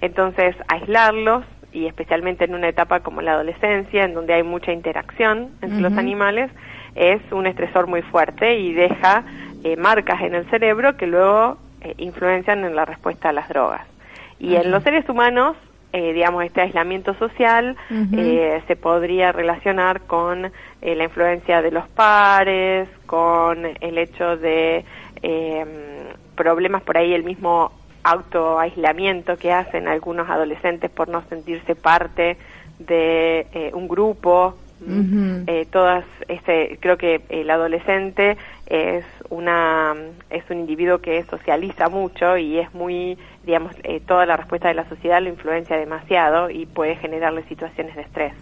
[0.00, 5.50] Entonces, aislarlos y especialmente en una etapa como la adolescencia, en donde hay mucha interacción
[5.62, 6.50] entre los animales,
[6.94, 9.24] es un estresor muy fuerte y deja
[9.66, 13.82] eh, marcas en el cerebro que luego eh, influencian en la respuesta a las drogas.
[14.38, 15.56] Y en los seres humanos,
[15.92, 21.88] eh, digamos, este aislamiento social eh, se podría relacionar con eh, la influencia de los
[21.88, 24.84] pares, con el hecho de
[25.22, 25.64] eh,
[26.36, 27.72] problemas por ahí, el mismo
[28.04, 32.36] autoaislamiento que hacen algunos adolescentes por no sentirse parte
[32.78, 34.54] de eh, un grupo.
[34.78, 39.94] Eh, todas ese creo que el adolescente es una
[40.30, 44.74] es un individuo que socializa mucho y es muy digamos eh, toda la respuesta de
[44.74, 48.32] la sociedad lo influencia demasiado y puede generarle situaciones de estrés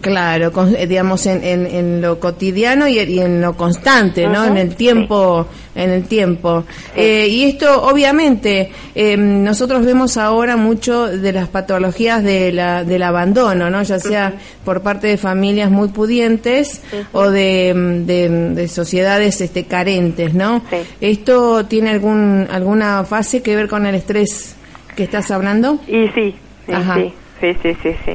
[0.00, 4.44] Claro, con- eh, digamos en, en, en lo cotidiano y, y en lo constante, ¿no?
[4.44, 6.64] En el tiempo, en el tiempo.
[6.94, 13.02] Eh, y esto, obviamente, eh, nosotros vemos ahora mucho de las patologías de la, del
[13.02, 13.82] abandono, ¿no?
[13.82, 14.34] Ya sea
[14.64, 16.80] por parte de familias muy pudientes
[17.12, 20.62] o de, mm, de, de sociedades este, carentes, ¿no?
[20.70, 20.76] Sí.
[21.00, 24.54] ¿Esto tiene algún alguna fase que ver con el estrés
[24.96, 25.78] que estás hablando?
[25.86, 26.34] y sí
[26.66, 26.94] sí Ajá.
[26.96, 28.12] sí sí sí sí, sí.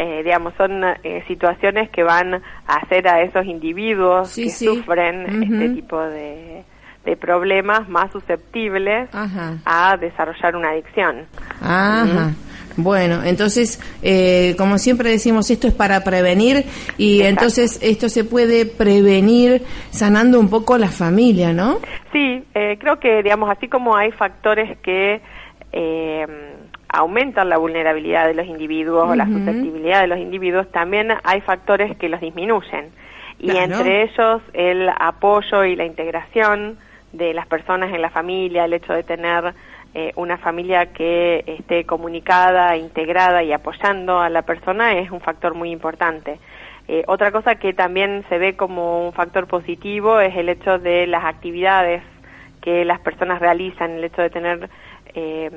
[0.00, 4.64] Eh, digamos son eh, situaciones que van a hacer a esos individuos Sí, que sí.
[4.66, 6.62] sufren este tipo de,
[7.04, 9.56] de problemas más susceptibles Ajá.
[9.64, 11.26] a desarrollar una adicción
[11.60, 12.30] Ajá.
[12.80, 16.64] Bueno, entonces, eh, como siempre decimos, esto es para prevenir
[16.96, 17.28] y Exacto.
[17.30, 21.80] entonces esto se puede prevenir sanando un poco la familia, ¿no?
[22.12, 25.20] Sí, eh, creo que, digamos, así como hay factores que
[25.72, 26.47] eh,
[26.88, 31.96] aumentan la vulnerabilidad de los individuos o la susceptibilidad de los individuos, también hay factores
[31.96, 32.90] que los disminuyen.
[33.38, 33.74] Y Claro.
[33.74, 36.78] entre ellos el apoyo y la integración
[37.12, 39.54] de las personas en la familia, el hecho de tener
[39.94, 45.54] eh, una familia que esté comunicada, integrada y apoyando a la persona es un factor
[45.54, 46.38] muy importante.
[46.88, 51.06] Eh, otra cosa que también se ve como un factor positivo es el hecho de
[51.06, 52.02] las actividades
[52.60, 54.68] que las personas realizan, el hecho de tener
[55.14, 55.50] eh,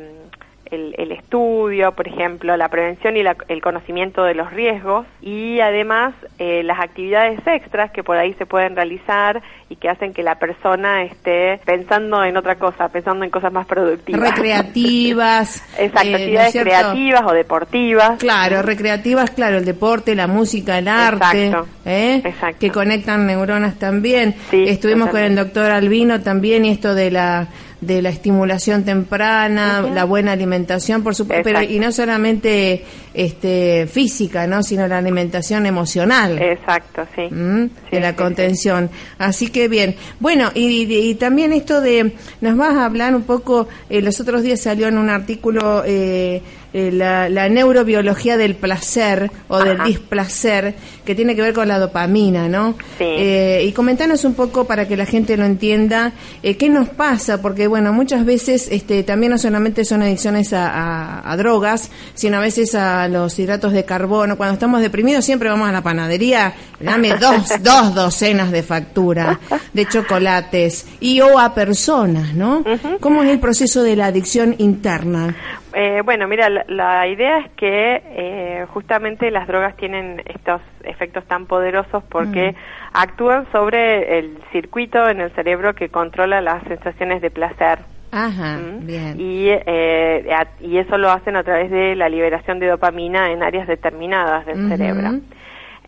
[0.71, 5.59] el, el estudio, por ejemplo, la prevención y la- el conocimiento de los riesgos y
[5.59, 10.23] además eh, las actividades extras que por ahí se pueden realizar y que hacen que
[10.23, 14.21] la persona esté pensando en otra cosa, pensando en cosas más productivas.
[14.35, 15.63] Recreativas.
[15.77, 16.21] Exacto, eh, ¿no es
[16.55, 18.19] actividades creativas o deportivas.
[18.19, 21.67] Claro, recreativas, claro, el deporte, la música, el arte, Exacto.
[21.85, 22.21] ¿eh?
[22.23, 22.57] Exacto.
[22.59, 24.35] que conectan neuronas también.
[24.49, 27.47] Sí, Estuvimos con el doctor Albino también y esto de la
[27.81, 34.45] de la estimulación temprana, la buena alimentación, por supuesto, pero y no solamente este física,
[34.47, 34.61] ¿no?
[34.63, 36.39] sino la alimentación emocional.
[36.41, 37.23] Exacto, sí.
[37.33, 37.65] ¿Mm?
[37.89, 38.89] Sí, de la sí, contención.
[39.17, 39.95] Así que bien.
[40.19, 44.19] Bueno, y, y- y también esto de, nos vas a hablar un poco, eh, los
[44.19, 46.41] otros días salió en un artículo eh,
[46.73, 51.79] eh, la, la neurobiología del placer o del displacer, que tiene que ver con la
[51.79, 52.75] dopamina, ¿no?
[52.97, 53.03] Sí.
[53.05, 57.41] Eh, y comentanos un poco para que la gente lo entienda, eh, qué nos pasa,
[57.41, 62.37] porque bueno, muchas veces este, también no solamente son adicciones a, a- a drogas, sino
[62.37, 64.37] a veces a los hidratos de carbono.
[64.37, 69.39] Cuando estamos deprimidos siempre vamos a la panadería, dame dos, dos docenas de factura,
[69.73, 72.63] de chocolates, y o a personas, ¿no?
[72.99, 75.35] ¿Cómo es el proceso de la adicción interna?
[75.73, 81.23] Eh, bueno, mira, la, la idea es que eh, justamente las drogas tienen estos efectos
[81.25, 82.55] tan poderosos porque
[82.93, 87.79] actúan sobre el circuito en el cerebro que controla las sensaciones de placer.
[88.11, 88.79] Ajá, ¿m?
[88.85, 89.15] bien.
[89.17, 93.41] Y, eh, a- y eso lo hacen a través de la liberación de dopamina en
[93.41, 95.11] áreas determinadas del cerebro.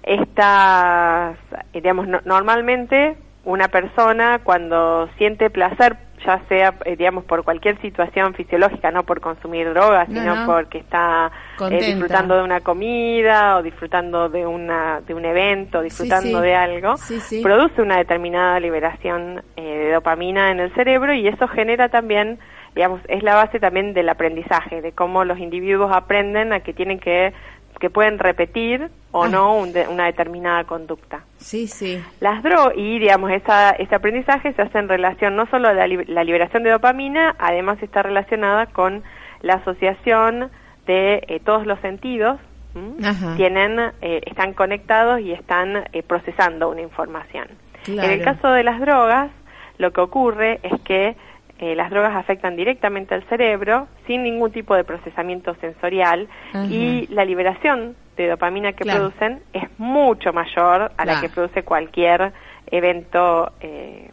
[0.04, 7.44] Estas, eh, digamos, no- normalmente una persona cuando siente placer, ya sea, eh, digamos, por
[7.44, 10.46] cualquier situación fisiológica, no por consumir drogas, No, sino no.
[10.46, 11.32] porque está
[11.70, 16.44] eh, disfrutando de una comida o disfrutando de una de un evento, disfrutando sí.
[16.44, 21.48] de algo, Sí, produce una determinada liberación eh, de dopamina en el cerebro y eso
[21.48, 22.40] genera también,
[22.76, 27.00] digamos, es la base también del aprendizaje, de cómo los individuos aprenden a que tienen
[27.00, 27.34] que
[27.80, 29.30] que pueden repetir o Ah.
[29.30, 31.24] no un de- una determinada conducta.
[31.38, 32.02] Sí, sí.
[32.20, 35.86] Las drogas, y digamos, esa, ese aprendizaje se hace en relación no solo a la,
[35.88, 39.04] li- la liberación de dopamina, además está relacionada con
[39.42, 40.50] la asociación
[40.86, 42.40] de eh, todos los sentidos,
[43.38, 47.48] tienen, eh, están conectados y están eh, procesando una información.
[47.84, 48.08] Claro.
[48.10, 49.30] En el caso de las drogas,
[49.78, 51.16] lo que ocurre es que
[51.66, 56.28] eh, las drogas afectan directamente al cerebro sin ningún tipo de procesamiento sensorial
[56.70, 59.00] y la liberación de dopamina que Claro.
[59.12, 61.22] producen es mucho mayor a la Claro.
[61.22, 62.34] que produce cualquier
[62.70, 64.12] evento eh,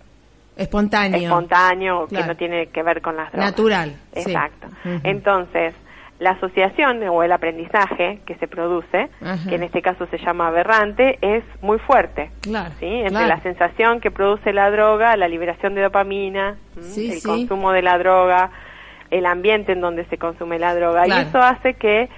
[0.57, 1.19] Espontáneo.
[1.21, 3.51] espontáneo o que no tiene que ver con las drogas.
[3.51, 3.89] Natural.
[4.15, 4.21] sí.
[4.31, 4.69] Exacto.
[5.05, 5.75] Entonces,
[6.21, 9.09] la asociación o el aprendizaje que se produce,
[9.49, 12.31] que en este caso se llama aberrante, es muy fuerte.
[12.43, 12.87] Claro, ¿sí?
[12.87, 13.27] Entre claro.
[13.27, 17.23] la sensación que produce la droga, la liberación de dopamina, el sí.
[17.25, 18.51] consumo de la droga,
[19.11, 21.05] el ambiente en donde se consume la droga.
[21.05, 21.23] Claro.
[21.23, 22.11] Y eso hace que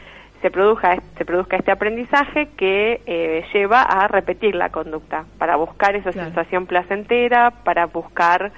[0.43, 5.95] se produzca, se produzca este aprendizaje que eh, lleva a repetir la conducta, para buscar
[5.95, 8.51] esa sensación placentera, para buscar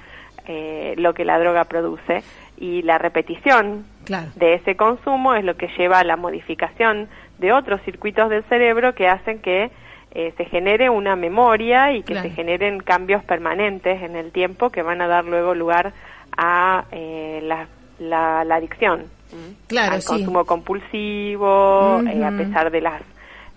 [0.47, 2.23] eh, lo que la droga produce.
[2.57, 4.27] Y la repetición Claro.
[4.35, 8.95] de ese consumo es lo que lleva a la modificación de otros circuitos del cerebro
[8.95, 9.69] que hacen que
[10.11, 12.29] eh, se genere una memoria y que Claro.
[12.29, 15.91] se generen cambios permanentes en el tiempo que van a dar luego lugar
[16.37, 17.67] a eh, la,
[17.99, 19.01] la, la adicción,
[19.33, 19.55] ¿m?
[19.67, 20.07] Claro, al sí.
[20.07, 23.01] consumo compulsivo, eh, a pesar de las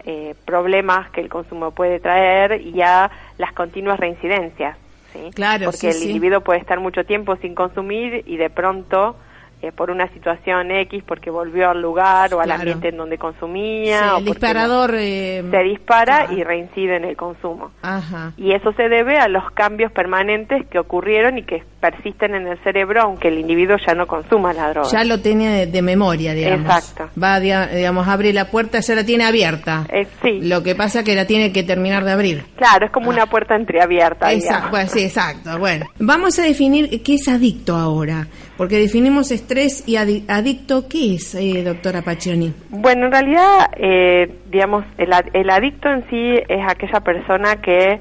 [0.04, 4.76] eh, problemas que el consumo puede traer y a las continuas reincidencias.
[5.12, 5.30] ¿sí?
[5.34, 9.16] Claro, Porque sí, el individuo puede estar mucho tiempo sin consumir y de pronto,
[9.60, 12.60] eh, por una situación X, porque volvió al lugar o al Claro.
[12.60, 14.94] ambiente en donde Sí, consumía, o el disparador.
[14.96, 16.32] eh, se dispara claro.
[16.38, 17.72] y reincide en el consumo.
[17.82, 18.32] Ajá.
[18.36, 22.58] Y eso se debe a los cambios permanentes que ocurrieron y que persisten en el
[22.62, 24.88] cerebro aunque el individuo ya no consuma la droga.
[24.90, 26.66] Ya lo tiene de, de memoria, digamos.
[26.66, 27.08] Exacto.
[27.20, 29.86] Va, digamos, abre la puerta, ya la tiene abierta.
[29.92, 32.44] Eh, sí, Lo que pasa que la tiene que terminar de abrir.
[32.56, 34.32] claro, es como una puerta entreabierta.
[34.32, 34.92] Exacto, digamos.
[34.92, 35.58] sí, exacto.
[35.58, 38.26] Bueno, vamos a definir qué es adicto ahora,
[38.58, 42.52] porque definimos estrés y adi- adicto, ¿qué es, eh, doctora Paccioni?
[42.68, 48.00] Bueno, en realidad, eh, digamos, el, el adicto en sí es aquella persona que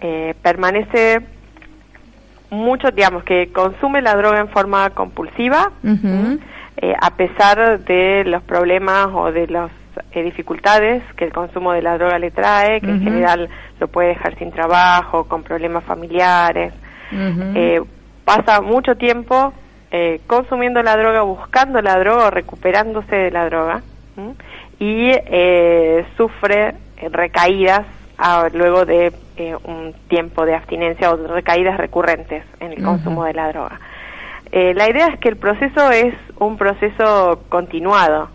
[0.00, 1.18] eh, permanece
[2.50, 5.70] mucho, digamos, que consume la droga en forma compulsiva,
[6.82, 9.70] eh, a pesar de los problemas o de las
[10.12, 13.48] eh, dificultades que el consumo de la droga le trae, que en general
[13.78, 16.72] lo puede dejar sin trabajo, con problemas familiares.
[17.12, 17.80] Eh,
[18.24, 19.52] pasa mucho tiempo
[19.90, 23.82] eh, consumiendo la droga, buscando la droga o recuperándose de la droga
[24.16, 24.34] ¿m?
[24.78, 26.74] y eh, sufre
[27.10, 27.86] recaídas
[28.52, 33.48] luego de eh, un tiempo de abstinencia o recaídas recurrentes en el consumo de la
[33.48, 33.80] droga.
[34.52, 38.28] Eh, la idea es que el proceso es un proceso continuado,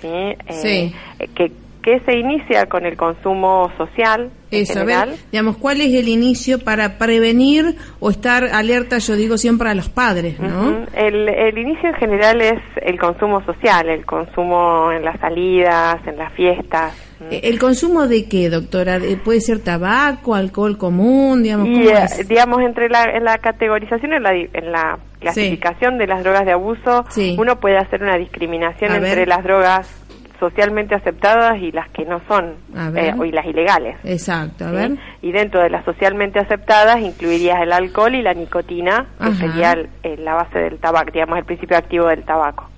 [0.00, 0.08] ¿sí?
[0.08, 0.94] Eh, Sí.
[1.34, 5.08] que, que se inicia con el consumo social en Eso, a general.
[5.10, 9.74] ver, digamos, ¿cuál es el inicio para prevenir o estar alerta, yo digo siempre a
[9.74, 10.60] los padres, ¿no?
[10.62, 10.86] Ujú.
[10.94, 16.16] el, el inicio en general es el consumo social, el consumo en las salidas, en
[16.18, 16.94] las fiestas.
[17.30, 18.98] Eh, ¿El consumo de qué, doctora?
[18.98, 21.68] ¿De- ¿Puede ser tabaco, alcohol común, digamos?
[21.68, 22.28] Y, ¿cómo eh, es?
[22.28, 26.52] digamos, entre la, en la categorización, en la, en la clasificación de las drogas de
[26.52, 27.36] abuso, Sí.
[27.38, 29.28] uno puede hacer una discriminación A entre ver.
[29.28, 30.01] las drogas
[30.42, 32.54] socialmente aceptadas y las que no son,
[32.96, 33.96] eh, y las ilegales.
[34.02, 34.74] Exacto, a ¿sí?
[34.74, 34.90] ver.
[35.22, 39.72] Y dentro de las socialmente aceptadas incluirías el alcohol y la nicotina, que sería
[40.02, 42.68] el- la base del tabaco, digamos, el principio activo del tabaco.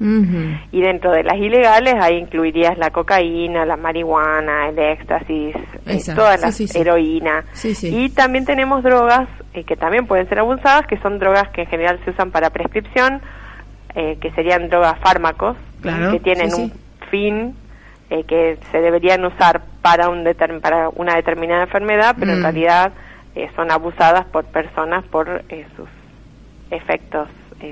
[0.72, 5.56] Y dentro de las ilegales, ahí incluirías la cocaína, la marihuana, el éxtasis,
[5.86, 6.78] eh, todas Sí, las sí, sí.
[6.78, 7.44] heroína.
[7.54, 7.88] Sí, sí.
[7.96, 11.68] Y también tenemos drogas eh, que también pueden ser abusadas, que son drogas que en
[11.68, 13.22] general se usan para prescripción,
[13.94, 16.72] eh, que serían drogas fármacos, Claro, que tienen un.
[17.14, 17.54] Fin
[18.10, 20.24] eh, que se deberían usar para, un
[20.60, 22.42] para una determinada enfermedad, pero en Mm.
[22.42, 22.92] realidad
[23.36, 25.88] eh, son abusadas por personas por eh, sus
[26.70, 27.28] efectos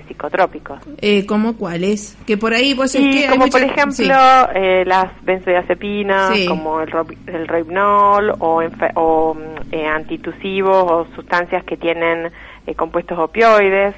[0.08, 0.78] psicotrópicos.
[1.02, 2.16] Eh, ¿Cómo cuáles?
[2.26, 4.08] Que por ahí vos que hay como mucha- por ejemplo sí.
[4.54, 6.46] eh, las benzodiazepinas, Sí.
[6.46, 6.88] como el,
[7.26, 8.62] el roibnol o,
[8.94, 9.38] o mm,
[9.74, 12.30] eh, antitusivos o sustancias que tienen
[12.66, 13.94] eh, compuestos opioides,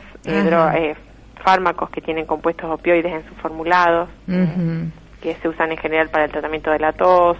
[1.44, 4.90] fármacos que tienen compuestos opioides en sus formulados, Ujú.
[5.24, 7.38] Que se usan en general para el tratamiento de la tos,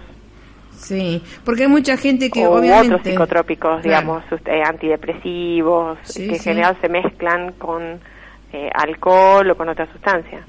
[0.71, 2.95] Sí, porque hay mucha gente que o obviamente...
[2.95, 6.43] otros psicotrópicos, digamos, eh, antidepresivos, Sí, que en sí.
[6.49, 7.81] general se mezclan con
[8.51, 10.45] eh, alcohol o con otras sustancias,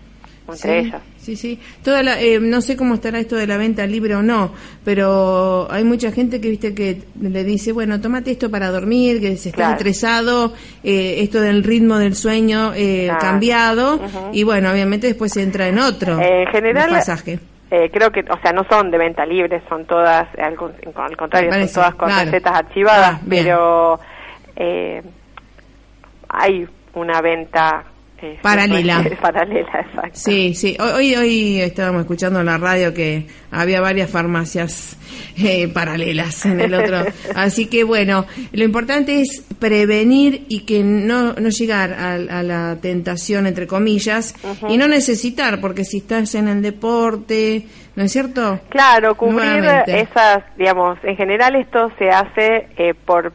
[0.53, 0.92] entre sí.
[1.18, 1.61] Sí, sí.
[1.82, 4.53] Toda la, eh, no sé cómo estará esto de la venta libre o no,
[4.84, 9.36] pero hay mucha gente que viste que le dice, bueno, tómate esto para dormir, que
[9.36, 10.53] se está estresado,
[10.84, 13.20] eh, esto del ritmo del sueño eh, Claro.
[13.20, 14.01] cambiado,
[14.32, 17.40] y bueno, obviamente después se entra en otro Eh, en general, pasaje.
[17.68, 21.16] Eh, creo que, o sea, no son de venta libre, son todas, al, con- al
[21.16, 22.24] contrario, son todas con claro.
[22.30, 23.99] recetas archivadas, Ah, pero
[24.55, 25.03] eh,
[26.28, 27.84] hay una venta
[28.23, 29.05] eh, Paralela.
[29.21, 30.11] paralela, exacto.
[30.12, 30.77] Sí, sí.
[30.81, 34.97] Hoy, hoy, estábamos escuchando en la radio que había varias farmacias
[35.39, 37.05] eh, paralelas en el otro.
[37.35, 42.77] Así que bueno, lo importante es prevenir y que no, no llegar a, a la
[42.81, 44.35] tentación, entre comillas,
[44.69, 48.61] y no necesitar, porque si estás en el deporte, ¿no es cierto?
[48.71, 50.01] Claro, cubrir Nuevamente.
[50.01, 53.33] esas, digamos, en general esto se hace eh, por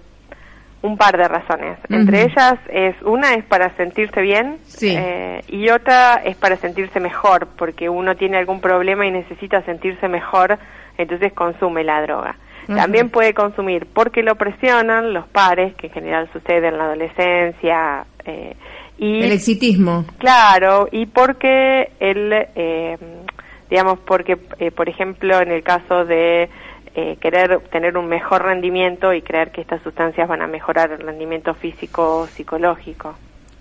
[0.84, 1.78] un par de razones.
[1.90, 4.96] Entre ellas es una es para sentirse bien Sí.
[4.98, 10.08] eh, y otra es para sentirse mejor, porque uno tiene algún problema y necesita sentirse
[10.08, 10.58] mejor,
[10.98, 12.36] entonces consume la droga.
[12.68, 18.06] También puede consumir porque lo presionan los pares, que en general sucede en la adolescencia,
[18.26, 18.56] eh,
[18.98, 20.06] y El exitismo.
[20.20, 22.98] Claro, y porque el, eh,
[23.70, 26.50] digamos, porque, eh, por ejemplo, en el caso de
[26.96, 31.00] eh, querer tener un mejor rendimiento y creer que estas sustancias van a mejorar el
[31.00, 33.16] rendimiento físico o psicológico.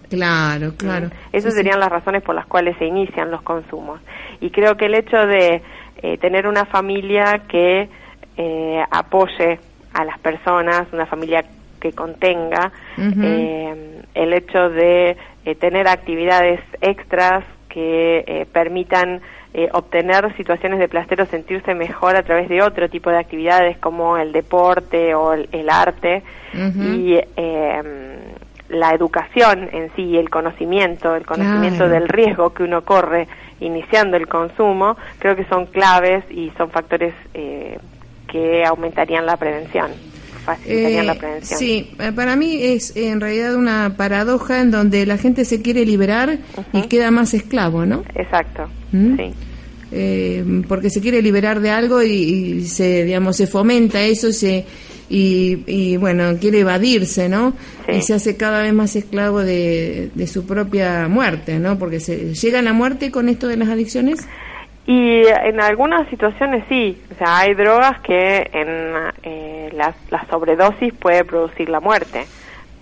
[0.09, 1.07] Claro, claro.
[1.33, 1.63] Esas Sí, sí.
[1.63, 4.01] serían las razones por las cuales se inician los consumos.
[4.41, 5.63] Y creo que el hecho de
[6.03, 7.89] eh, tener una familia que
[8.37, 9.59] eh, apoye
[9.93, 11.45] a las personas, una familia
[11.81, 19.21] que contenga, eh, el hecho de eh, tener actividades extras que permitan
[19.53, 23.77] eh, obtener situaciones de placer o sentirse mejor a través de otro tipo de actividades
[23.79, 26.23] como el deporte o el, el arte.
[26.55, 27.83] Y eh,
[28.69, 31.93] la educación en sí, el conocimiento, el conocimiento Claro.
[31.93, 33.27] del riesgo que uno corre
[33.61, 37.79] iniciando el consumo, creo que son claves y son factores eh,
[38.29, 39.91] que aumentarían la prevención,
[40.57, 41.59] facilitarían Eh, la prevención.
[41.59, 45.85] Sí, eh, para mí es en realidad una paradoja en donde la gente se quiere
[45.85, 46.39] liberar
[46.73, 48.03] y queda más esclavo, ¿no?
[48.15, 49.17] Exacto, ¿Mm?
[49.17, 49.33] sí.
[49.93, 54.65] Eh, porque se quiere liberar de algo y, y se, digamos, se fomenta eso se,
[55.09, 57.55] y, y, bueno, quiere evadirse, ¿no?
[57.87, 57.97] Sí.
[57.97, 61.77] Y se hace cada vez más esclavo de, de su propia muerte, ¿no?
[61.77, 64.21] Porque se llega a la muerte con esto de las adicciones.
[64.87, 70.93] Y en algunas situaciones sí, o sea, hay drogas que en eh, la, la sobredosis
[70.95, 72.27] puede producir la muerte.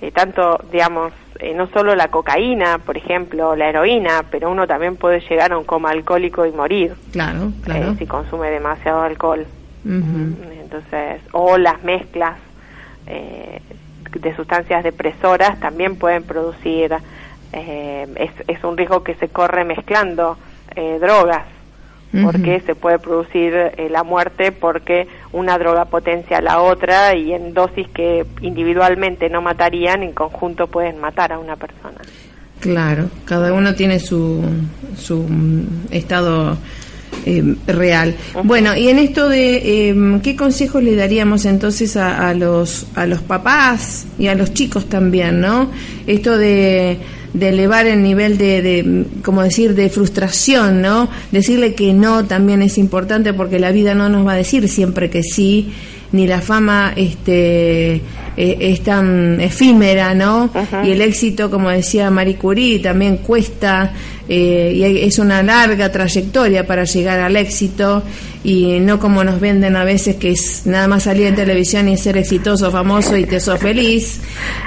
[0.00, 4.96] Eh, tanto, digamos, eh, no solo la cocaína, por ejemplo, la heroína, pero uno también
[4.96, 7.90] puede llegar a un coma alcohólico y morir Claro, claro.
[7.90, 9.44] eh, si consume demasiado alcohol.
[9.84, 10.36] Ujú.
[10.60, 12.38] Entonces, o las mezclas
[13.08, 13.60] eh,
[14.12, 16.94] de sustancias depresoras también pueden producir,
[17.52, 20.36] es, es un riesgo que se corre mezclando
[21.00, 21.44] drogas,
[22.22, 27.32] porque se puede producir eh, la muerte porque una droga potencia a la otra y
[27.32, 32.00] en dosis que individualmente no matarían, en conjunto pueden matar a una persona.
[32.60, 34.42] Claro, cada uno tiene su,
[34.96, 36.56] su mm, estado
[37.26, 38.14] eh, real.
[38.44, 43.06] Bueno, y en esto de eh, qué consejos le daríamos entonces a, a, los a
[43.06, 45.70] los papás y a los chicos también, ¿no?
[46.06, 46.98] Esto de,
[47.34, 51.08] de elevar el nivel de, de, como decir, de frustración, ¿no?
[51.32, 55.10] Decirle que no también es importante porque la vida no nos va a decir siempre
[55.10, 55.72] que sí
[56.12, 58.02] ni la fama este eh,
[58.36, 60.50] es tan efímera, ¿no?
[60.84, 63.92] Y el éxito, como decía Marie Curie, también cuesta
[64.28, 68.02] eh, y es una larga trayectoria para llegar al éxito
[68.44, 71.96] y no como nos venden a veces que es nada más salir en televisión y
[71.96, 74.20] ser exitoso, famoso y te sos feliz.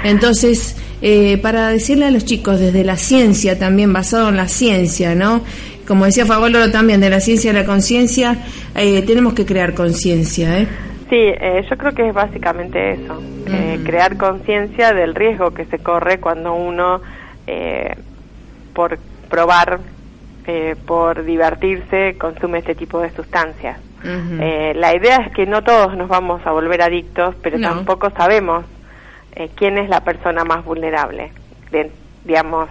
[0.04, 5.14] Entonces, eh, para decirle a los chicos desde la ciencia también, basado en la ciencia,
[5.14, 5.42] ¿no?
[5.86, 8.38] Como decía Favoloro también, de la ciencia a la conciencia,
[8.74, 10.68] eh, tenemos que crear conciencia, ¿eh?
[11.12, 15.78] Sí, eh, yo creo que es básicamente eso, eh, crear conciencia del riesgo que se
[15.80, 17.02] corre cuando uno,
[17.46, 17.94] eh,
[18.72, 18.98] por
[19.28, 19.80] probar,
[20.46, 23.78] eh, por divertirse, consume este tipo de sustancias.
[24.38, 27.68] La idea es que no todos nos vamos a volver adictos, pero No.
[27.68, 28.64] tampoco sabemos
[29.56, 31.34] quién es la persona más vulnerable.
[31.70, 31.92] De-
[32.24, 32.70] digamos,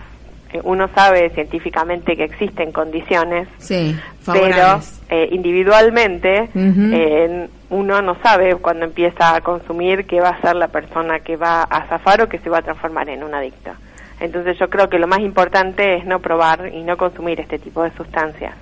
[0.64, 3.95] uno sabe científicamente que existen condiciones Sí,
[4.26, 10.56] pero eh, individualmente eh, uno no sabe cuando empieza a consumir qué va a ser
[10.56, 13.72] la persona que va a zafar o que se va a transformar en un adicto.
[14.20, 17.82] Entonces yo creo que lo más importante es no probar y no consumir este tipo
[17.84, 18.54] de sustancias.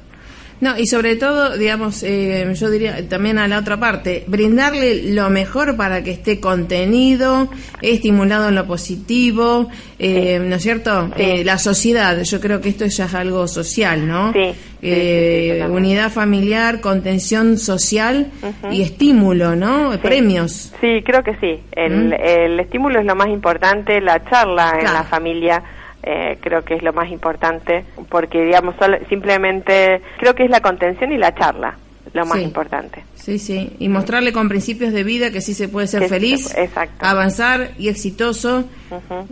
[0.61, 5.29] No, y sobre todo, digamos, eh, yo diría también a la otra parte, brindarle lo
[5.29, 7.49] mejor para que esté contenido,
[7.81, 11.11] estimulado en lo positivo, eh, ¿no es cierto?
[11.15, 14.33] Eh, la sociedad, yo creo que esto ya es algo social, ¿no?
[14.33, 18.31] Sí, Eh, unidad familiar, contención social
[18.71, 19.91] y estímulo, ¿no?
[20.01, 20.71] Premios.
[20.79, 21.59] Sí, creo que sí.
[21.73, 22.13] El, Mm.
[22.13, 25.61] el estímulo es lo más importante, la charla en la familia
[26.03, 30.61] eh, creo que es lo más importante, porque digamos solo- simplemente creo que es la
[30.61, 31.77] contención y la charla
[32.13, 32.43] lo más Sí.
[32.43, 33.03] importante.
[33.13, 36.15] Sí, sí, y mostrarle con principios de vida que sí se puede ser Que se
[36.15, 37.05] feliz, exacto.
[37.05, 38.63] avanzar y exitoso,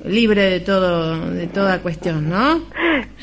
[0.06, 2.62] libre de todo, de toda cuestión, ¿no?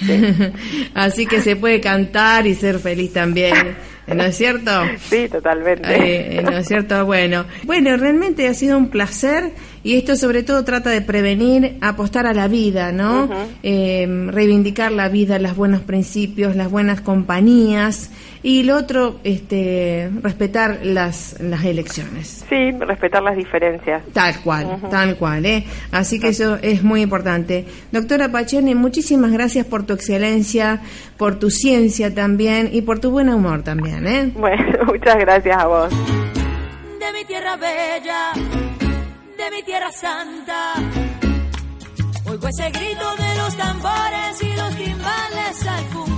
[0.95, 3.55] Así que se puede cantar y ser feliz también,
[4.07, 4.71] ¿no es cierto?
[5.09, 6.39] Sí, totalmente.
[6.39, 7.05] Eh, ¿No es cierto?
[7.07, 9.53] Bueno, bueno, realmente ha sido un placer
[9.83, 13.29] y esto sobre todo trata de prevenir, apostar a la vida, ¿no?
[13.63, 18.11] Eh, reivindicar la vida, los buenos principios, las buenas compañías
[18.45, 22.45] y lo otro, este, respetar las, las elecciones.
[22.47, 24.03] Sí, respetar las diferencias.
[24.13, 25.65] Tal cual, tal cual, ¿eh?
[25.91, 27.65] Así que eso es muy importante.
[27.91, 30.83] Doctora Pachene, muchísimas gracias por tu excelencia,
[31.17, 34.31] por tu ciencia también y por tu buen humor también, ¿eh?
[34.37, 35.91] Bueno, muchas gracias a vos.
[35.91, 40.75] de mi tierra bella, de mi tierra santa.
[42.27, 46.14] Oigo ese grito de los tambores y los timbales al.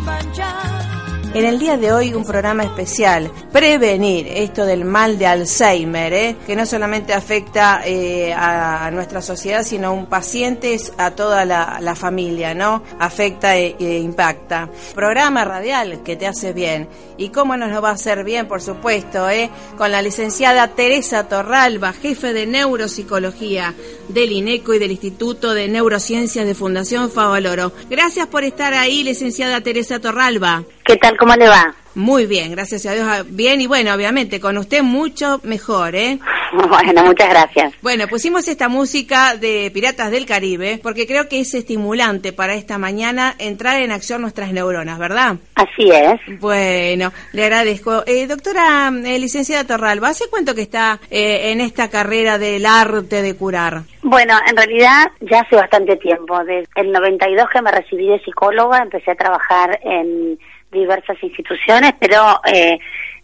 [1.37, 6.37] En el día de hoy un programa especial, prevenir esto del mal de Alzheimer, ¿eh?
[6.47, 11.77] que no solamente afecta eh, a, nuestra sociedad, sino a un paciente, a toda la,
[11.83, 12.83] la familia, ¿no?
[12.99, 14.71] Afecta e, e impacta.
[14.95, 16.89] Programa radial que te hace bien.
[17.19, 18.49] ¿Y cómo nos lo va a hacer bien?
[18.49, 19.51] Por supuesto, ¿eh?
[19.77, 23.75] con la licenciada Teresa Torralba, jefe de Neuropsicología
[24.09, 27.73] del INECO y del Instituto de Neurociencias de Fundación Favaloro.
[27.91, 30.65] Gracias por estar ahí, licenciada Teresa Torralba.
[30.87, 31.17] ¿Qué tal?
[31.17, 31.75] ¿Cómo le va?
[31.97, 33.07] Muy bien, gracias a Dios.
[33.11, 36.19] ah, Bien, y bueno, obviamente, con usted mucho mejor, ¿eh?
[36.69, 37.75] Bueno, muchas gracias.
[37.83, 42.79] Bueno, pusimos esta música de Piratas del Caribe porque creo que es estimulante para esta
[42.79, 45.37] mañana entrar en acción nuestras neuronas, ¿verdad?
[45.57, 46.21] Así es.
[46.41, 48.05] Bueno, le agradezco.
[48.07, 53.23] Eh, doctora eh, licenciada Torralba, ¿hace cuánto que está eh, en esta carrera del arte
[53.23, 53.83] de curar?
[54.03, 56.39] Bueno, en realidad ya hace bastante tiempo.
[56.45, 60.39] Desde el 92 que me recibí de psicóloga, empecé a trabajar en
[60.77, 62.79] diversas instituciones, pero eh,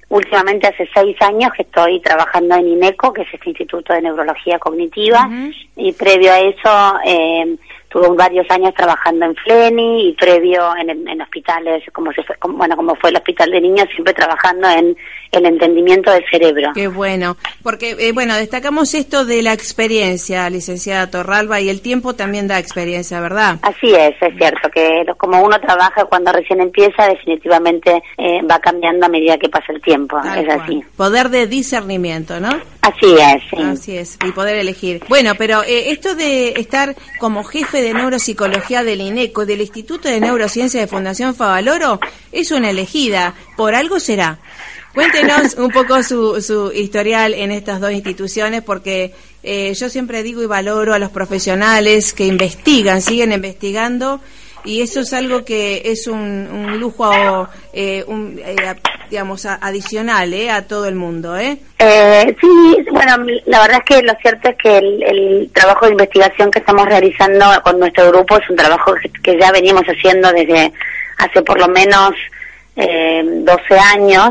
[0.09, 4.59] últimamente hace seis años que estoy trabajando en INECO, que es este Instituto de Neurología
[4.59, 5.29] Cognitiva,
[5.77, 7.57] y previo a eso eh,
[7.93, 12.57] tuve varios años trabajando en FLENI y previo en, en hospitales, como, se fue- como-
[12.57, 14.97] bueno, como fue el hospital de niños, siempre trabajando en
[15.33, 16.71] el entendimiento del cerebro.
[16.75, 22.15] Qué bueno, porque eh, bueno, destacamos esto de la experiencia, licenciada Torralba, y el tiempo
[22.15, 23.59] también da experiencia, ¿verdad?
[23.63, 29.07] Así es, es cierto que como uno trabaja cuando recién empieza, definitivamente eh, va cambiando
[29.07, 30.61] a medida que pasa el tiempo, Tal es cual.
[30.61, 30.83] así.
[30.97, 32.51] Poder de discernimiento, ¿no?
[32.83, 33.63] Así es, sí.
[33.63, 35.03] Así es, y poder elegir.
[35.09, 40.21] Bueno, pero eh, esto de estar como jefe de neuropsicología del INECO, del Instituto de
[40.21, 42.01] Neurociencia de Fundación Favaloro,
[42.33, 43.35] es una elegida.
[43.57, 44.41] Por algo será.
[44.95, 49.15] Cuéntenos un poco su, su historial en estas dos instituciones, porque
[49.45, 54.21] eh, yo siempre digo y valoro a los profesionales que investigan, siguen investigando
[54.65, 58.57] y eso es algo que es un, un lujo, eh, un, eh,
[59.13, 60.51] digamos, adicional ¿eh?
[60.51, 61.37] a todo el mundo.
[61.37, 61.59] ¿eh?
[61.79, 65.93] Eh, sí, bueno, la verdad es que lo cierto es que el, el trabajo de
[65.93, 70.73] investigación que estamos realizando con nuestro grupo es un trabajo que, ya venimos haciendo desde
[71.19, 72.13] hace por lo menos
[72.77, 74.31] eh, 12 años,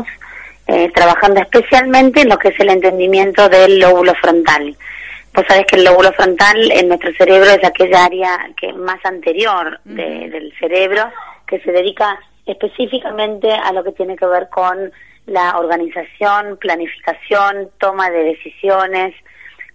[0.66, 4.76] eh, trabajando especialmente en lo que es el entendimiento del lóbulo frontal.
[5.34, 9.80] Vos sabés que el lóbulo frontal en nuestro cerebro es aquella área que más anterior
[9.84, 11.10] de- del cerebro
[11.46, 14.92] que se dedica específicamente a lo que tiene que ver con
[15.26, 19.14] la organización, planificación, toma de decisiones,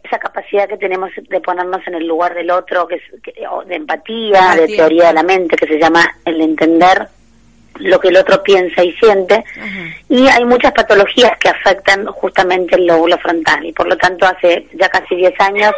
[0.03, 3.33] esa capacidad que tenemos de ponernos en el lugar del otro, que es que-
[3.65, 7.07] de empatía, de teoría de la mente, que se llama el entender
[7.75, 9.43] lo que el otro piensa y siente.
[10.09, 13.65] Y hay muchas patologías que afectan justamente el lóbulo frontal.
[13.65, 15.71] Y por lo tanto, hace ya casi 10 años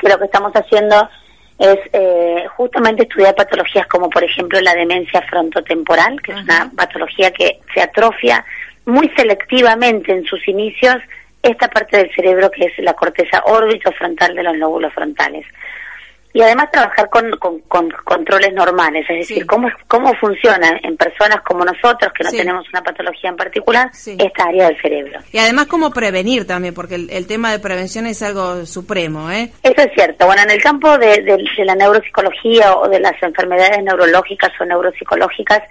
[0.00, 1.08] que lo que estamos haciendo
[1.58, 7.30] es eh, justamente estudiar patologías como, por ejemplo, la demencia frontotemporal, que es una patología
[7.32, 8.44] que se atrofia
[8.86, 10.96] muy selectivamente en sus inicios
[11.42, 15.46] esta parte del cerebro que es la corteza órbito-frontal de los lóbulos frontales.
[16.32, 20.96] Y además trabajar con, con- con controles normales, es decir, cómo, es- cómo funciona en
[20.96, 22.36] personas como nosotros, que no Sí.
[22.36, 25.18] tenemos una patología en particular, esta área del cerebro.
[25.32, 29.28] Y además cómo prevenir también, porque el, el tema de prevención es algo supremo.
[29.30, 29.50] ¿eh?
[29.64, 30.26] Eso es cierto.
[30.26, 34.64] Bueno, en el campo de, de- de la neuropsicología o de las enfermedades neurológicas o
[34.64, 35.62] neuropsicológicas,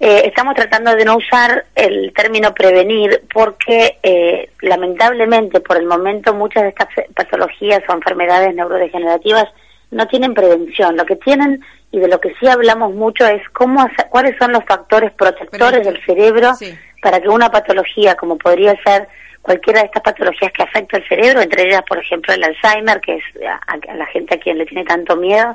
[0.00, 6.34] eh, estamos tratando de no usar el término prevenir porque eh, lamentablemente por el momento
[6.34, 9.44] muchas de estas patologías o enfermedades neurodegenerativas
[9.92, 10.96] no tienen prevención.
[10.96, 11.60] Lo que tienen
[11.92, 15.84] y de lo que sí hablamos mucho es cómo hacer- cuáles son los factores protectores
[15.86, 16.52] del cerebro
[17.00, 19.06] para que una patología como podría ser
[19.42, 23.16] cualquiera de estas patologías que afecta el cerebro, entre ellas, por ejemplo, el Alzheimer, que
[23.16, 25.52] es a, a la gente a quien le tiene tanto miedo,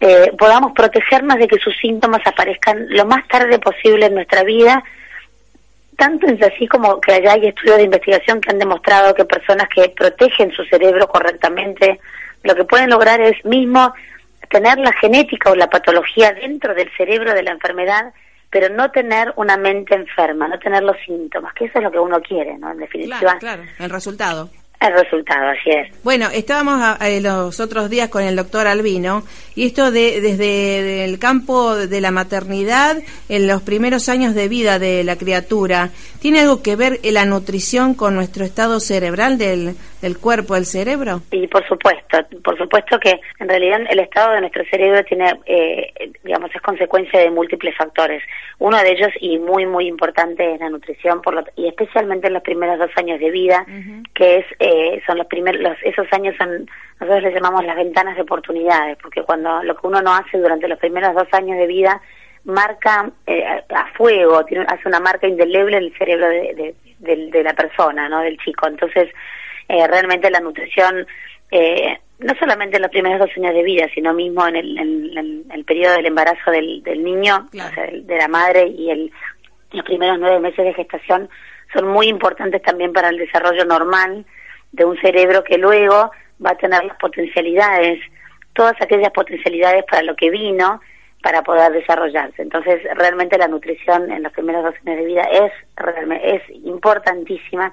[0.00, 4.84] eh, podamos protegernos de que sus síntomas aparezcan lo más tarde posible en nuestra vida.
[5.96, 9.66] Tanto es así como que allá hay estudios de investigación que han demostrado que personas
[9.74, 11.98] que protegen su cerebro correctamente,
[12.46, 13.92] lo que pueden lograr es mismo
[14.50, 18.12] tener la genética o la patología dentro del cerebro de la enfermedad,
[18.50, 21.98] pero no tener una mente enferma, no tener los síntomas, que eso es lo que
[21.98, 22.70] uno quiere, ¿no?
[22.70, 24.48] En definitiva, Claro, claro, el resultado.
[24.78, 25.88] el resultado, así es.
[26.04, 29.24] Bueno, estábamos a- eh, los otros días con el doctor Albino
[29.56, 34.78] y esto de, desde el campo de la maternidad en los primeros años de vida
[34.78, 35.90] de la criatura,
[36.20, 41.20] ¿tiene algo que ver la nutrición con nuestro estado cerebral del, del cuerpo, del cerebro?
[41.30, 45.92] Y por supuesto, por supuesto que en realidad el estado de nuestro cerebro tiene, eh,
[46.24, 48.22] digamos, es consecuencia de múltiples factores.
[48.58, 52.34] Uno de ellos y muy muy importante es la nutrición, por lo, y especialmente en
[52.34, 53.64] los primeros dos años de vida,
[54.14, 56.68] que es eh, son los primeros, los, esos años son
[57.00, 60.66] nosotros les llamamos las ventanas de oportunidades, porque cuando lo que uno no hace durante
[60.68, 62.00] los primeros dos años de vida
[62.44, 66.74] marca eh, a a fuego, tiene, hace una marca indeleble en el cerebro de, de,
[67.00, 68.66] de- de la persona, no del chico.
[68.68, 69.08] Entonces,
[69.68, 71.06] eh, realmente la nutrición,
[71.50, 75.18] eh, no solamente en los primeros dos años de vida, sino mismo en el, en-
[75.18, 79.12] en el periodo del embarazo del, del niño, o sea, de la madre y el,
[79.72, 81.28] los primeros nueve meses de gestación,
[81.74, 84.24] son muy importantes también para el desarrollo normal
[84.72, 86.10] de un cerebro que luego
[86.44, 87.98] va a tener las potencialidades,
[88.54, 90.80] todas aquellas potencialidades para lo que vino,
[91.22, 92.40] para poder desarrollarse.
[92.40, 95.52] Entonces, realmente la nutrición en los primeros dos años de vida es,
[96.22, 97.72] es importantísima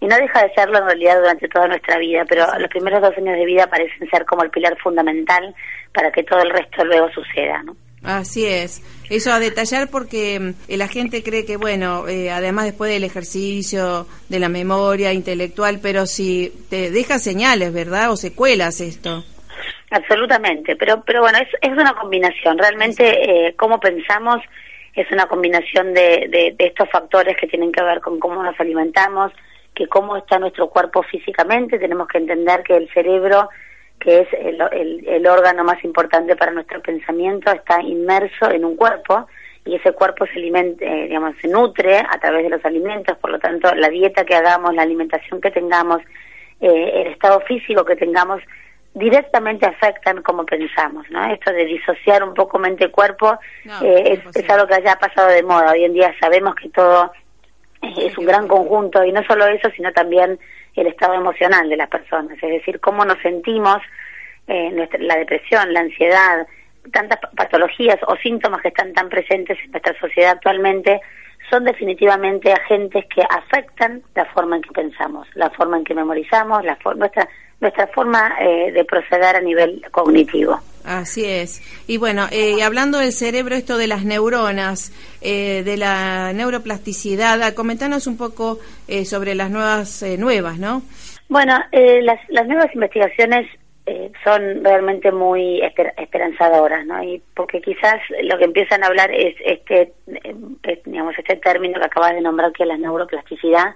[0.00, 3.16] y no deja de serlo en realidad durante toda nuestra vida, pero los primeros dos
[3.16, 5.54] años de vida parecen ser como el pilar fundamental
[5.92, 7.76] para que todo el resto luego suceda, ¿no?
[8.02, 8.82] Así es.
[9.10, 14.06] Eso a detallar porque mm, la gente cree que, bueno, eh, además después del ejercicio,
[14.28, 18.12] de la memoria intelectual, pero si te deja señales, ¿verdad?
[18.12, 19.24] O secuelas esto.
[19.90, 22.58] Absolutamente, pero pero bueno, es, es una combinación.
[22.58, 24.40] Realmente, eh, cómo pensamos
[24.94, 28.58] es una combinación de, de, de estos factores que tienen que ver con cómo nos
[28.58, 29.32] alimentamos,
[29.76, 31.78] que cómo está nuestro cuerpo físicamente.
[31.78, 33.50] Tenemos que entender que el cerebro,
[34.00, 38.74] que es el, el, el órgano más importante para nuestro pensamiento, está inmerso en un
[38.74, 39.28] cuerpo
[39.66, 43.18] y ese cuerpo se alimenta, eh, digamos, se nutre a través de los alimentos.
[43.18, 46.00] Por lo tanto, la dieta que hagamos, la alimentación que tengamos,
[46.60, 48.40] eh, el estado físico que tengamos
[48.94, 51.30] directamente afectan cómo pensamos, ¿no?
[51.30, 53.38] Esto de disociar un poco mente-cuerpo
[53.82, 55.72] eh, es, es algo que ya ha pasado de moda.
[55.72, 57.12] Hoy en día sabemos que todo
[57.98, 60.38] es un gran conjunto y no solo eso, sino también
[60.74, 63.78] el estado emocional de las personas, es decir, cómo nos sentimos,
[64.46, 66.46] eh, la depresión, la ansiedad,
[66.92, 71.00] tantas pa- patologías o síntomas que están tan presentes en nuestra sociedad actualmente
[71.50, 76.64] son definitivamente agentes que afectan la forma en que pensamos, la forma en que memorizamos,
[76.64, 80.60] la for- nuestra nuestra forma eh, de proceder a nivel cognitivo.
[80.86, 81.62] Así es.
[81.88, 88.06] Y bueno, eh, hablando del cerebro, esto de las neuronas, eh, de la neuroplasticidad, comentanos
[88.06, 90.82] un poco eh, sobre las nuevas, eh, nuevas, ¿no?
[91.28, 93.48] Bueno, eh, las, las nuevas investigaciones
[93.86, 97.02] eh, son realmente muy esper- esperanzadoras, ¿no?
[97.02, 99.92] Y porque quizás lo que empiezan a hablar es este,
[100.62, 103.74] es, digamos, este término que acabas de nombrar, que es la neuroplasticidad,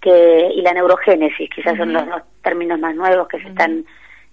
[0.00, 3.84] que y la neurogénesis, quizás son los dos términos más nuevos que se están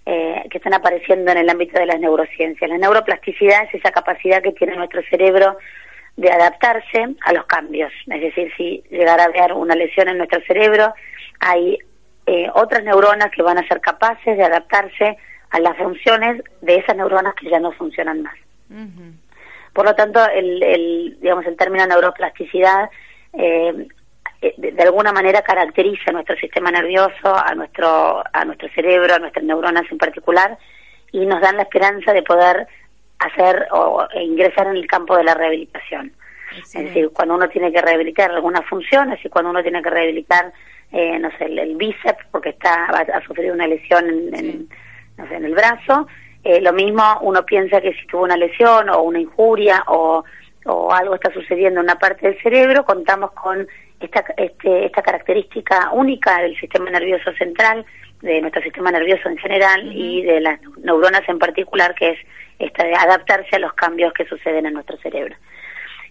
[0.06, 2.68] eh, que están apareciendo en el ámbito de las neurociencias.
[2.68, 5.58] La neuroplasticidad es esa capacidad que tiene nuestro cerebro
[6.16, 7.92] de adaptarse a los cambios.
[8.06, 10.92] Es decir, si llegara a haber una lesión en nuestro cerebro,
[11.40, 11.78] hay
[12.26, 15.16] eh, otras neuronas que van a ser capaces de adaptarse
[15.50, 18.34] a las funciones de esas neuronas que ya no funcionan más.
[19.72, 22.90] Por lo tanto, el, el, digamos, el término neuroplasticidad
[23.32, 23.86] eh, eh,
[24.56, 29.18] de, de alguna manera caracteriza a nuestro sistema nervioso, a nuestro, a nuestro cerebro, a
[29.18, 30.58] nuestras neuronas en particular,
[31.12, 32.66] y nos dan la esperanza de poder
[33.18, 36.12] hacer o e ingresar en el campo de la rehabilitación.
[36.56, 40.52] Es decir, cuando uno tiene que rehabilitar algunas funciones y cuando uno tiene que rehabilitar,
[40.90, 44.68] eh, no sé, el, el bíceps porque está ha, sufrido una lesión en, en,
[45.16, 46.06] no sé, en el brazo,
[46.44, 50.24] eh, lo mismo uno piensa que si tuvo una lesión o una injuria o,
[50.66, 53.66] o algo está sucediendo en una parte del cerebro, contamos con
[54.02, 57.84] esta, este, esta característica única del sistema nervioso central,
[58.20, 62.18] de nuestro sistema nervioso en general y de las neuronas en particular, que es
[62.58, 65.34] esta de adaptarse a los cambios que suceden en nuestro cerebro.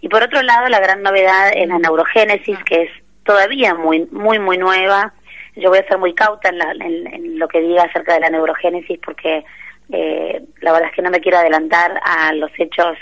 [0.01, 2.89] Y por otro lado, la gran novedad es la neurogénesis, que es
[3.23, 5.13] todavía muy, muy, muy nueva.
[5.55, 8.21] Yo voy a ser muy cauta en, la- en- en lo que diga acerca de
[8.21, 9.45] la neurogénesis porque
[9.93, 12.97] eh, la verdad es que no me quiero adelantar a los hechos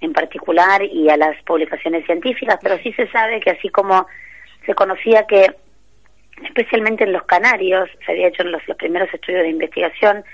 [0.00, 4.06] en particular y a las publicaciones científicas, pero sí se sabe que así como
[4.66, 5.54] se conocía que
[6.42, 10.24] especialmente en los canarios, se había hecho en los, primeros estudios de investigación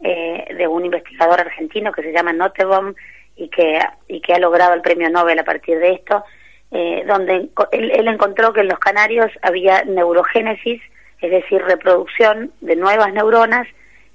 [0.00, 2.94] eh, de un investigador argentino que se llama Nottebohm
[3.36, 6.24] y que, y que ha logrado el premio Nobel a partir de esto,
[6.70, 10.80] eh, donde él, él encontró que en los canarios había neurogénesis,
[11.20, 13.66] es decir, reproducción de nuevas neuronas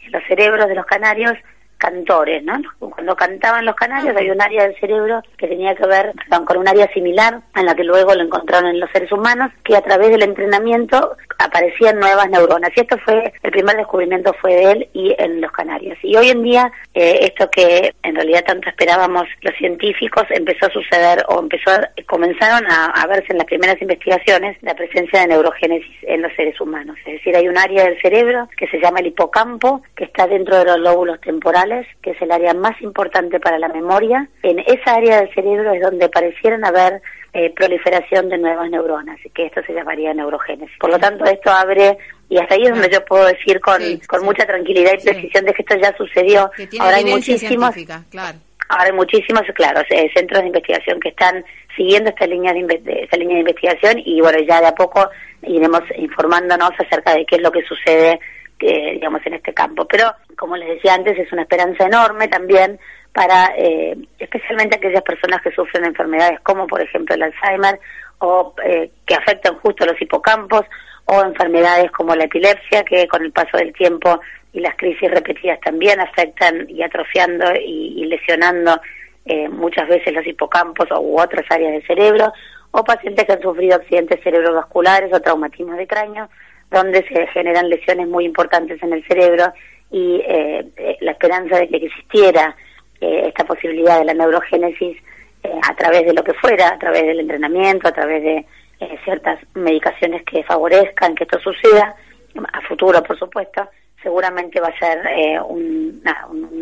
[0.02, 1.34] en los cerebros de los canarios
[1.86, 2.60] cantores, ¿no?
[2.80, 6.58] Cuando cantaban los canarios había un área del cerebro que tenía que ver perdón, con
[6.58, 9.82] un área similar a la que luego lo encontraron en los seres humanos, que a
[9.82, 12.72] través del entrenamiento aparecían nuevas neuronas.
[12.76, 15.98] Y esto fue, el primer descubrimiento fue de él y en los canarios.
[16.04, 20.72] Y hoy en día, eh, esto que en realidad tanto esperábamos los científicos, empezó a
[20.72, 25.28] suceder o empezó a, comenzaron a, a verse en las primeras investigaciones la presencia de
[25.28, 26.98] neurogénesis en los seres humanos.
[27.06, 30.58] Es decir, hay un área del cerebro que se llama el hipocampo, que está dentro
[30.58, 34.30] de los lóbulos temporales, que es el área más importante para la memoria.
[34.44, 37.02] En esa área del cerebro es donde parecieran haber
[37.38, 40.78] eh, proliferación de nuevas neuronas, y que esto se llamaría neurogénesis.
[40.80, 41.98] Por lo tanto, esto abre,
[42.30, 45.54] y hasta ahí es donde yo puedo decir con, con mucha tranquilidad y precisión de
[45.54, 46.50] que esto ya sucedió.
[46.56, 47.76] Que tiene Ahora hay muchísimos
[48.10, 48.38] claro.
[48.70, 51.44] Ahora hay muchísimos, claro, eh, centros de investigación que están
[51.76, 55.08] siguiendo esta línea de- esta línea de investigación y bueno, ya de a poco
[55.44, 58.20] iremos informándonos acerca de qué es lo que sucede,
[58.60, 59.86] eh, digamos, en este campo.
[59.86, 62.80] Pero, como les decía antes, es una esperanza enorme también
[63.16, 67.80] para eh, especialmente aquellas personas que sufren enfermedades como, por ejemplo, el Alzheimer
[68.20, 70.64] o eh, que afectan justo los hipocampos
[71.06, 74.20] o enfermedades como la epilepsia que con el paso del tiempo
[74.52, 78.82] y las crisis repetidas también afectan y atrofiando y, lesionando
[79.26, 82.34] eh, muchas veces los hipocampos u otras áreas del cerebro,
[82.72, 86.30] o pacientes que han sufrido accidentes cerebrovasculares o traumatismos de cráneo,
[86.70, 89.54] donde se generan lesiones muy importantes en el cerebro
[89.90, 92.56] y eh, eh, la esperanza de que existiera
[93.28, 94.98] esta posibilidad de la neurogénesis
[95.44, 98.46] eh, a través de lo que fuera, a través del entrenamiento, a través de
[98.80, 101.96] eh, ciertas medicaciones que favorezcan que esto suceda,
[102.52, 103.70] a futuro por supuesto,
[104.06, 106.00] seguramente va a ser eh, un-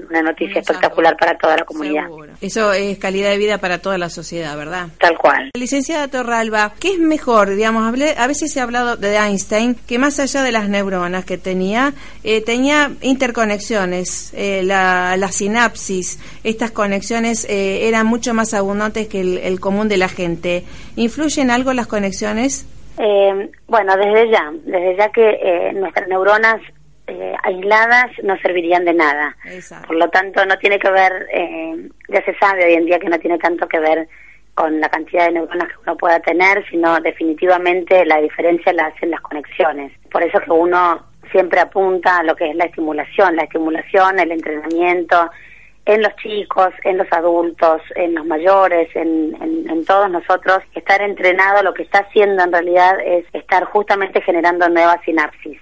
[0.09, 2.05] una noticia espectacular para toda la comunidad.
[2.39, 4.87] Eso es calidad de vida para toda la sociedad, ¿verdad?
[4.97, 5.51] Tal cual.
[5.53, 7.49] Licenciada Torralba, ¿qué es mejor?
[7.49, 11.25] Digamos, hablé, a veces se ha hablado de Einstein, que más allá de las neuronas
[11.25, 18.53] que tenía, eh, tenía interconexiones, eh, la, la sinapsis, estas conexiones eh, eran mucho más
[18.53, 20.63] abundantes que el, el común de la gente.
[20.95, 22.65] ¿Influyen algo las conexiones?
[22.99, 26.61] Eh, bueno, desde ya, desde ya que eh, nuestras neuronas
[27.07, 29.35] eh, aisladas no servirían de nada.
[29.87, 33.09] Por lo tanto, no tiene que ver, eh, ya se sabe hoy en día que
[33.09, 34.07] no tiene tanto que ver
[34.55, 39.09] con la cantidad de neuronas que uno pueda tener, sino definitivamente la diferencia la hacen
[39.11, 39.91] las conexiones.
[40.11, 44.31] Por eso que uno siempre apunta a lo que es la estimulación, la estimulación, el
[44.31, 45.29] entrenamiento
[45.85, 50.59] en los chicos, en los adultos, en los mayores, en, en- en todos nosotros.
[50.75, 55.59] Estar entrenado lo que está haciendo en realidad es estar justamente generando nuevas sinapsis.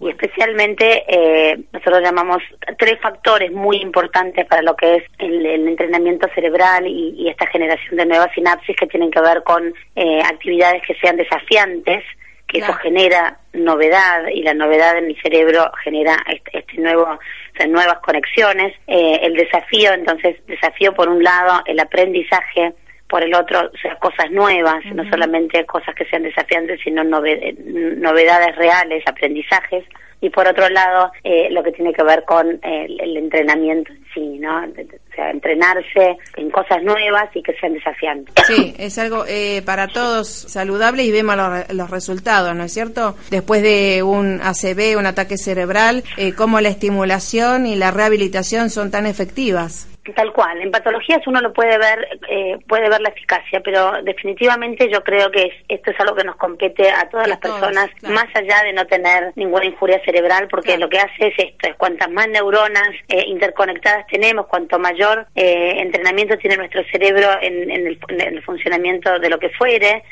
[0.00, 2.42] Y especialmente eh, nosotros llamamos
[2.78, 8.06] tres factores muy importantes para lo que es el, entrenamiento cerebral y, esta generación de
[8.06, 12.04] nuevas sinapsis que tienen que ver con eh, actividades que sean desafiantes,
[12.48, 17.66] que eso genera novedad y la novedad en mi cerebro genera este, este nuevo, o
[17.66, 18.74] nuevas conexiones.
[18.86, 22.72] Eh, el desafío, entonces, desafío por un lado el aprendizaje,
[23.10, 28.56] por el otro, o sea, cosas nuevas, no solamente cosas que sean desafiantes, sino novedades
[28.56, 29.84] reales, aprendizajes
[30.20, 34.38] y por otro lado eh, lo que tiene que ver con el, entrenamiento en sí,
[34.38, 34.58] ¿no?
[34.58, 38.34] O sea, entrenarse en cosas nuevas y que sean desafiantes.
[38.46, 41.36] Sí, es algo eh, para todos saludable y vemos
[41.70, 43.16] los, resultados, ¿no es cierto?
[43.30, 48.90] Después de un ACV, un ataque cerebral, eh, cómo la estimulación y la rehabilitación son
[48.90, 49.88] tan efectivas.
[50.14, 54.88] Tal cual, en patologías uno lo puede ver, eh, puede ver la eficacia, pero definitivamente
[54.90, 58.62] yo creo que esto es algo que nos compete a todas las personas, más allá
[58.64, 62.28] de no tener ninguna injuria cerebral, porque lo que hace es esto, es cuantas más
[62.28, 69.28] neuronas eh, interconectadas tenemos, cuanto mayor eh, entrenamiento tiene nuestro cerebro en, el, funcionamiento de
[69.28, 70.02] lo que fuere,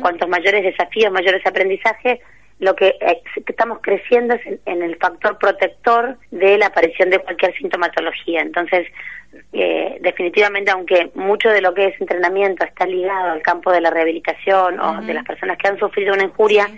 [0.00, 2.20] cuantos mayores desafíos, mayores aprendizajes,
[2.62, 2.96] lo que
[3.44, 8.40] estamos creciendo es en, el factor protector de la aparición de cualquier sintomatología.
[8.40, 8.86] Entonces,
[9.52, 13.90] eh, definitivamente, aunque mucho de lo que es entrenamiento está ligado al campo de la
[13.90, 16.68] rehabilitación o de las personas que han sufrido una injuria,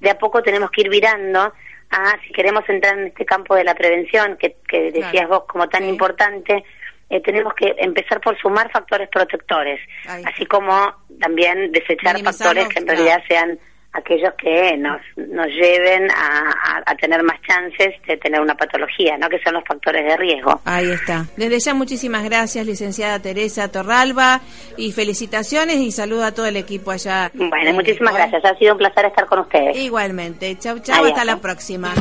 [0.00, 1.52] de a poco tenemos que ir virando
[1.90, 4.56] a, si queremos entrar en este campo de la prevención, que,
[4.92, 6.64] decías vos como tan importante,
[7.10, 9.78] eh, tenemos que empezar por sumar factores protectores,
[10.24, 13.58] así como también desechar factores que en realidad sean
[13.94, 19.28] aquellos que nos, nos lleven a, a, tener más chances de tener una patología, ¿no?
[19.28, 20.60] que son los factores de riesgo.
[20.64, 21.26] Ahí está.
[21.36, 24.40] Desde ya muchísimas gracias, licenciada Teresa Torralba,
[24.76, 27.30] y felicitaciones y saludo a todo el equipo allá.
[27.34, 29.76] Bueno, muchísimas gracias, ha sido un placer estar con ustedes.
[29.76, 31.92] Igualmente, chau chau, hasta la próxima.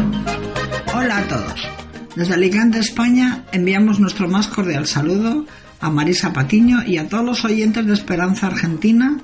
[0.96, 1.70] Hola a todos.
[2.16, 5.46] Desde Alicante, España, enviamos nuestro más cordial saludo
[5.80, 9.18] a Marisa Patiño y a todos los oyentes de Esperanza Argentina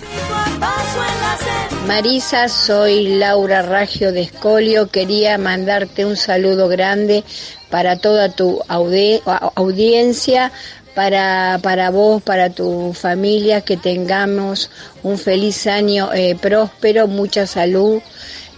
[1.87, 4.89] Marisa, soy Laura Raggio de Escolio.
[4.89, 7.23] Quería mandarte un saludo grande
[7.69, 10.51] para toda tu audiencia,
[10.95, 14.71] para, para vos, para tu familia, que tengamos
[15.03, 18.01] un feliz año eh, próspero, mucha salud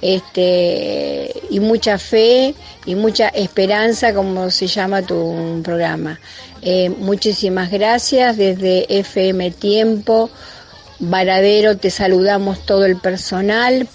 [0.01, 2.55] este, y mucha fe
[2.85, 6.19] y mucha esperanza, como se llama tu programa.
[6.61, 10.29] Eh, muchísimas gracias desde FM Tiempo.
[10.99, 13.87] Varadero, te saludamos todo el personal,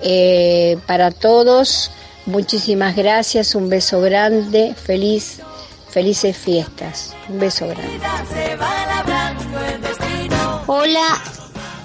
[0.00, 1.90] eh, para todos,
[2.26, 5.40] muchísimas gracias, un beso grande, feliz,
[5.90, 8.00] felices fiestas, un beso grande.
[10.66, 11.22] Hola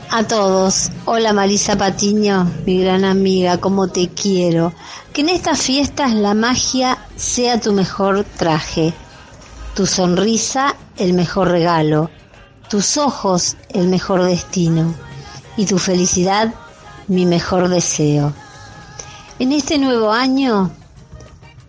[0.09, 4.73] a todos, hola Marisa Patiño, mi gran amiga, como te quiero.
[5.11, 8.93] Que en estas fiestas la magia sea tu mejor traje,
[9.75, 12.09] tu sonrisa el mejor regalo
[12.69, 14.93] tus ojos el mejor destino
[15.57, 16.53] y tu felicidad
[17.07, 18.33] mi mejor deseo.
[19.39, 20.71] En este nuevo año,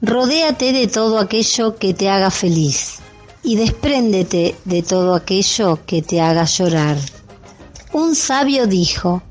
[0.02, 2.98] rodéate de todo aquello que te haga feliz
[3.42, 6.98] y despréndete de todo aquello que te haga llorar.
[7.92, 9.22] Un sabio dijo,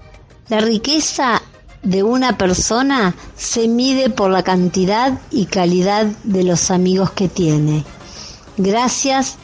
[0.50, 1.42] la riqueza
[1.84, 7.86] de una persona se mide por la cantidad y calidad de los amigos que tiene.
[8.58, 9.38] Gracias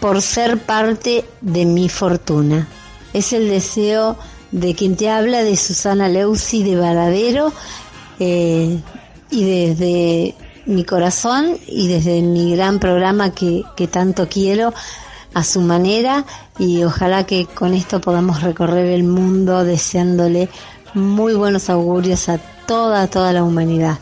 [0.00, 2.66] por ser parte de mi fortuna.
[3.12, 4.16] Es el deseo
[4.50, 7.52] de quien te habla de Susana Leusi de Varadero
[8.18, 8.80] eh,
[9.30, 10.34] y desde
[10.66, 14.72] mi corazón y desde mi gran programa que, que tanto quiero
[15.34, 16.24] a su manera
[16.58, 20.48] y ojalá que con esto podamos recorrer el mundo deseándole
[20.94, 23.98] muy buenos augurios a toda, toda la humanidad.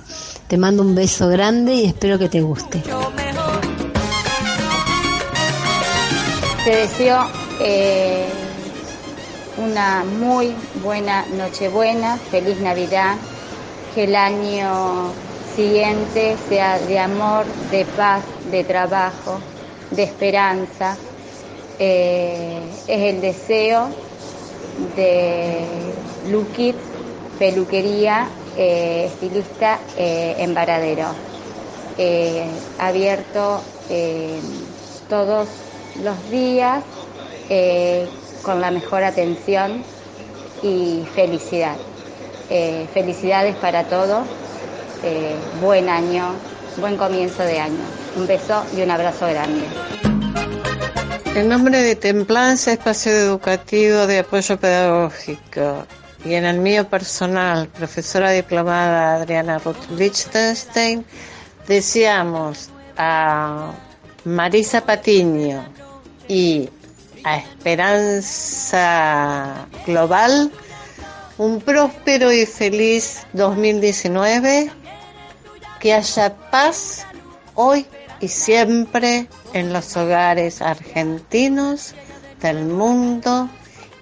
[0.47, 2.83] Te mando un beso grande y espero que te guste.
[6.69, 7.19] Te deseo
[7.63, 8.27] eh,
[9.57, 13.17] una muy buena Nochebuena, feliz Navidad,
[13.95, 15.11] que el año
[15.57, 19.39] siguiente sea de amor, de paz, de trabajo,
[19.93, 20.99] de esperanza.
[21.79, 23.89] Eh, es el deseo
[24.95, 25.65] de
[26.31, 26.77] Luquit,
[27.39, 31.07] peluquería, eh, estilista en Varadero.
[32.79, 33.63] Abierto
[35.09, 35.49] todos
[36.03, 36.85] los días
[37.49, 38.09] eh,
[38.43, 39.83] con la mejor atención
[40.63, 41.77] y felicidad.
[42.51, 44.27] Eh, felicidades para todos,
[45.03, 46.33] eh, buen año,
[46.79, 47.85] buen comienzo de año.
[48.17, 49.65] Un beso y un abrazo grande.
[51.35, 55.87] En nombre de Templanza, Espacio Educativo de Apoyo Pedagógico,
[56.25, 61.05] y en el mío personal, profesora diplomada Adriana Ruth Lichtenstein,
[61.69, 63.71] deseamos a
[64.25, 65.65] Marisa Patiño
[66.29, 66.69] y
[67.25, 68.87] a Esperanza
[69.87, 70.53] Global
[71.39, 74.71] un próspero y feliz 2019,
[75.79, 77.07] que haya paz
[77.55, 77.87] hoy
[78.21, 81.95] y siempre en los hogares argentinos,
[82.41, 83.49] del mundo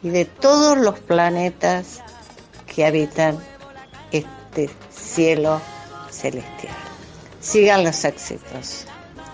[0.03, 2.03] y de todos los planetas
[2.67, 3.39] que habitan
[4.13, 5.61] este cielo
[6.11, 6.75] celestial.
[7.41, 8.87] Sigan los éxitos.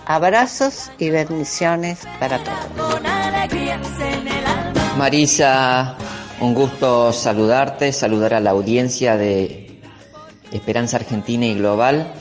[0.05, 3.01] Abrazos y bendiciones para todos.
[4.97, 5.95] Marisa,
[6.41, 9.79] un gusto saludarte, saludar a la audiencia de
[10.51, 12.13] Esperanza Argentina y Global.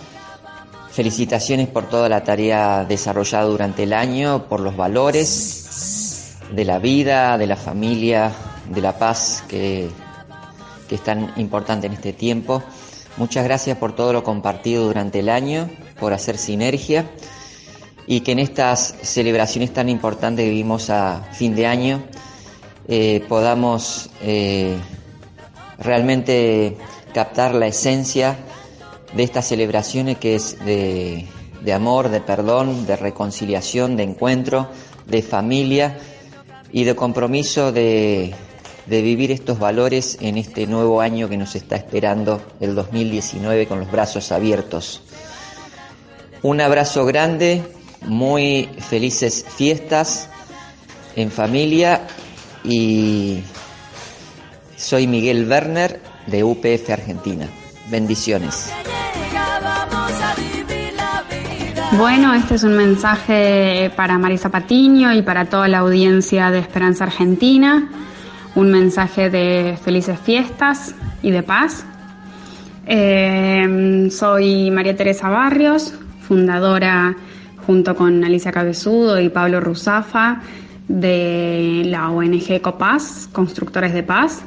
[0.92, 7.36] Felicitaciones por toda la tarea desarrollada durante el año, por los valores de la vida,
[7.36, 8.30] de la familia,
[8.68, 9.90] de la paz que,
[10.88, 12.62] que es tan importante en este tiempo.
[13.16, 15.68] Muchas gracias por todo lo compartido durante el año,
[15.98, 17.06] por hacer sinergia
[18.06, 22.02] y que en estas celebraciones tan importantes que vivimos a fin de año
[22.88, 24.76] eh, podamos eh,
[25.78, 26.76] realmente
[27.14, 28.36] captar la esencia
[29.14, 31.26] de estas celebraciones que es de,
[31.62, 34.68] de amor, de perdón, de reconciliación, de encuentro,
[35.06, 35.98] de familia
[36.72, 38.34] y de compromiso de,
[38.86, 43.80] de vivir estos valores en este nuevo año que nos está esperando, el 2019, con
[43.80, 45.02] los brazos abiertos.
[46.42, 47.62] Un abrazo grande,
[48.04, 50.28] muy felices fiestas
[51.16, 52.06] en familia
[52.64, 53.40] y
[54.76, 57.46] soy Miguel Werner de UPF Argentina.
[57.90, 58.72] Bendiciones.
[61.98, 67.04] Bueno, este es un mensaje para Marisa Patiño y para toda la audiencia de Esperanza
[67.04, 67.90] Argentina.
[68.54, 71.84] Un mensaje de felices fiestas y de paz.
[72.86, 75.94] Eh, soy María Teresa Barrios,
[76.26, 77.14] fundadora
[77.66, 80.40] junto con Alicia Cabezudo y Pablo Ruzafa
[80.88, 84.42] de la ONG Copaz, Constructores de Paz.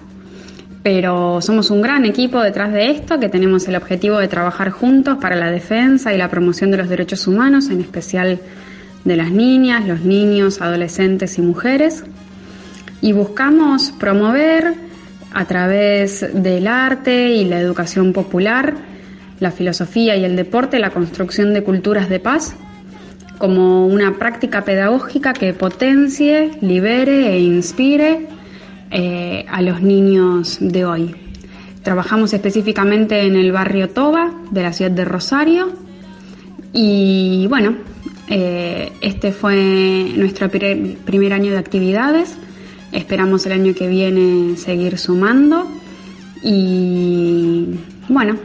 [0.83, 5.17] Pero somos un gran equipo detrás de esto que tenemos el objetivo de trabajar juntos
[5.19, 8.39] para la defensa y la promoción de los derechos humanos, en especial
[9.03, 12.03] de las niñas, los niños, adolescentes y mujeres.
[13.01, 14.75] Y buscamos promover
[15.33, 18.75] a través del arte y la educación popular,
[19.39, 22.55] la filosofía y el deporte la construcción de culturas de paz
[23.37, 28.27] como una práctica pedagógica que potencie, libere e inspire
[28.91, 31.15] eh, a los niños de hoy.
[31.83, 35.73] Trabajamos específicamente en el barrio Toba de la ciudad de Rosario
[36.73, 37.75] y bueno,
[38.27, 42.37] eh, este fue nuestro primer, primer año de actividades.
[42.91, 45.67] Esperamos el año que viene seguir sumando
[46.41, 47.75] y
[48.07, 48.35] bueno,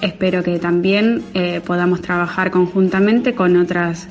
[0.00, 4.08] espero que también eh, podamos trabajar conjuntamente con otras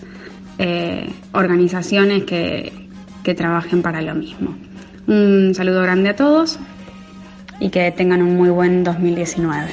[0.57, 2.71] eh, organizaciones que,
[3.23, 4.55] que trabajen para lo mismo.
[5.07, 6.59] Un saludo grande a todos
[7.59, 9.71] y que tengan un muy buen 2019.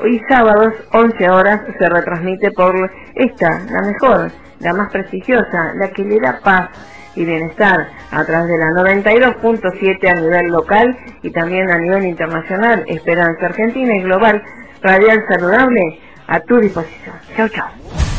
[0.04, 4.30] y sábados 11 horas se retransmite por esta, la mejor,
[4.60, 6.70] la más prestigiosa, la que le da paz
[7.14, 12.84] y bienestar a través de la 92.7 a nivel local y también a nivel internacional,
[12.86, 14.42] Esperanza Argentina y Global,
[14.82, 17.16] Radial Saludable a tu disposición.
[17.36, 18.09] Chau, chau.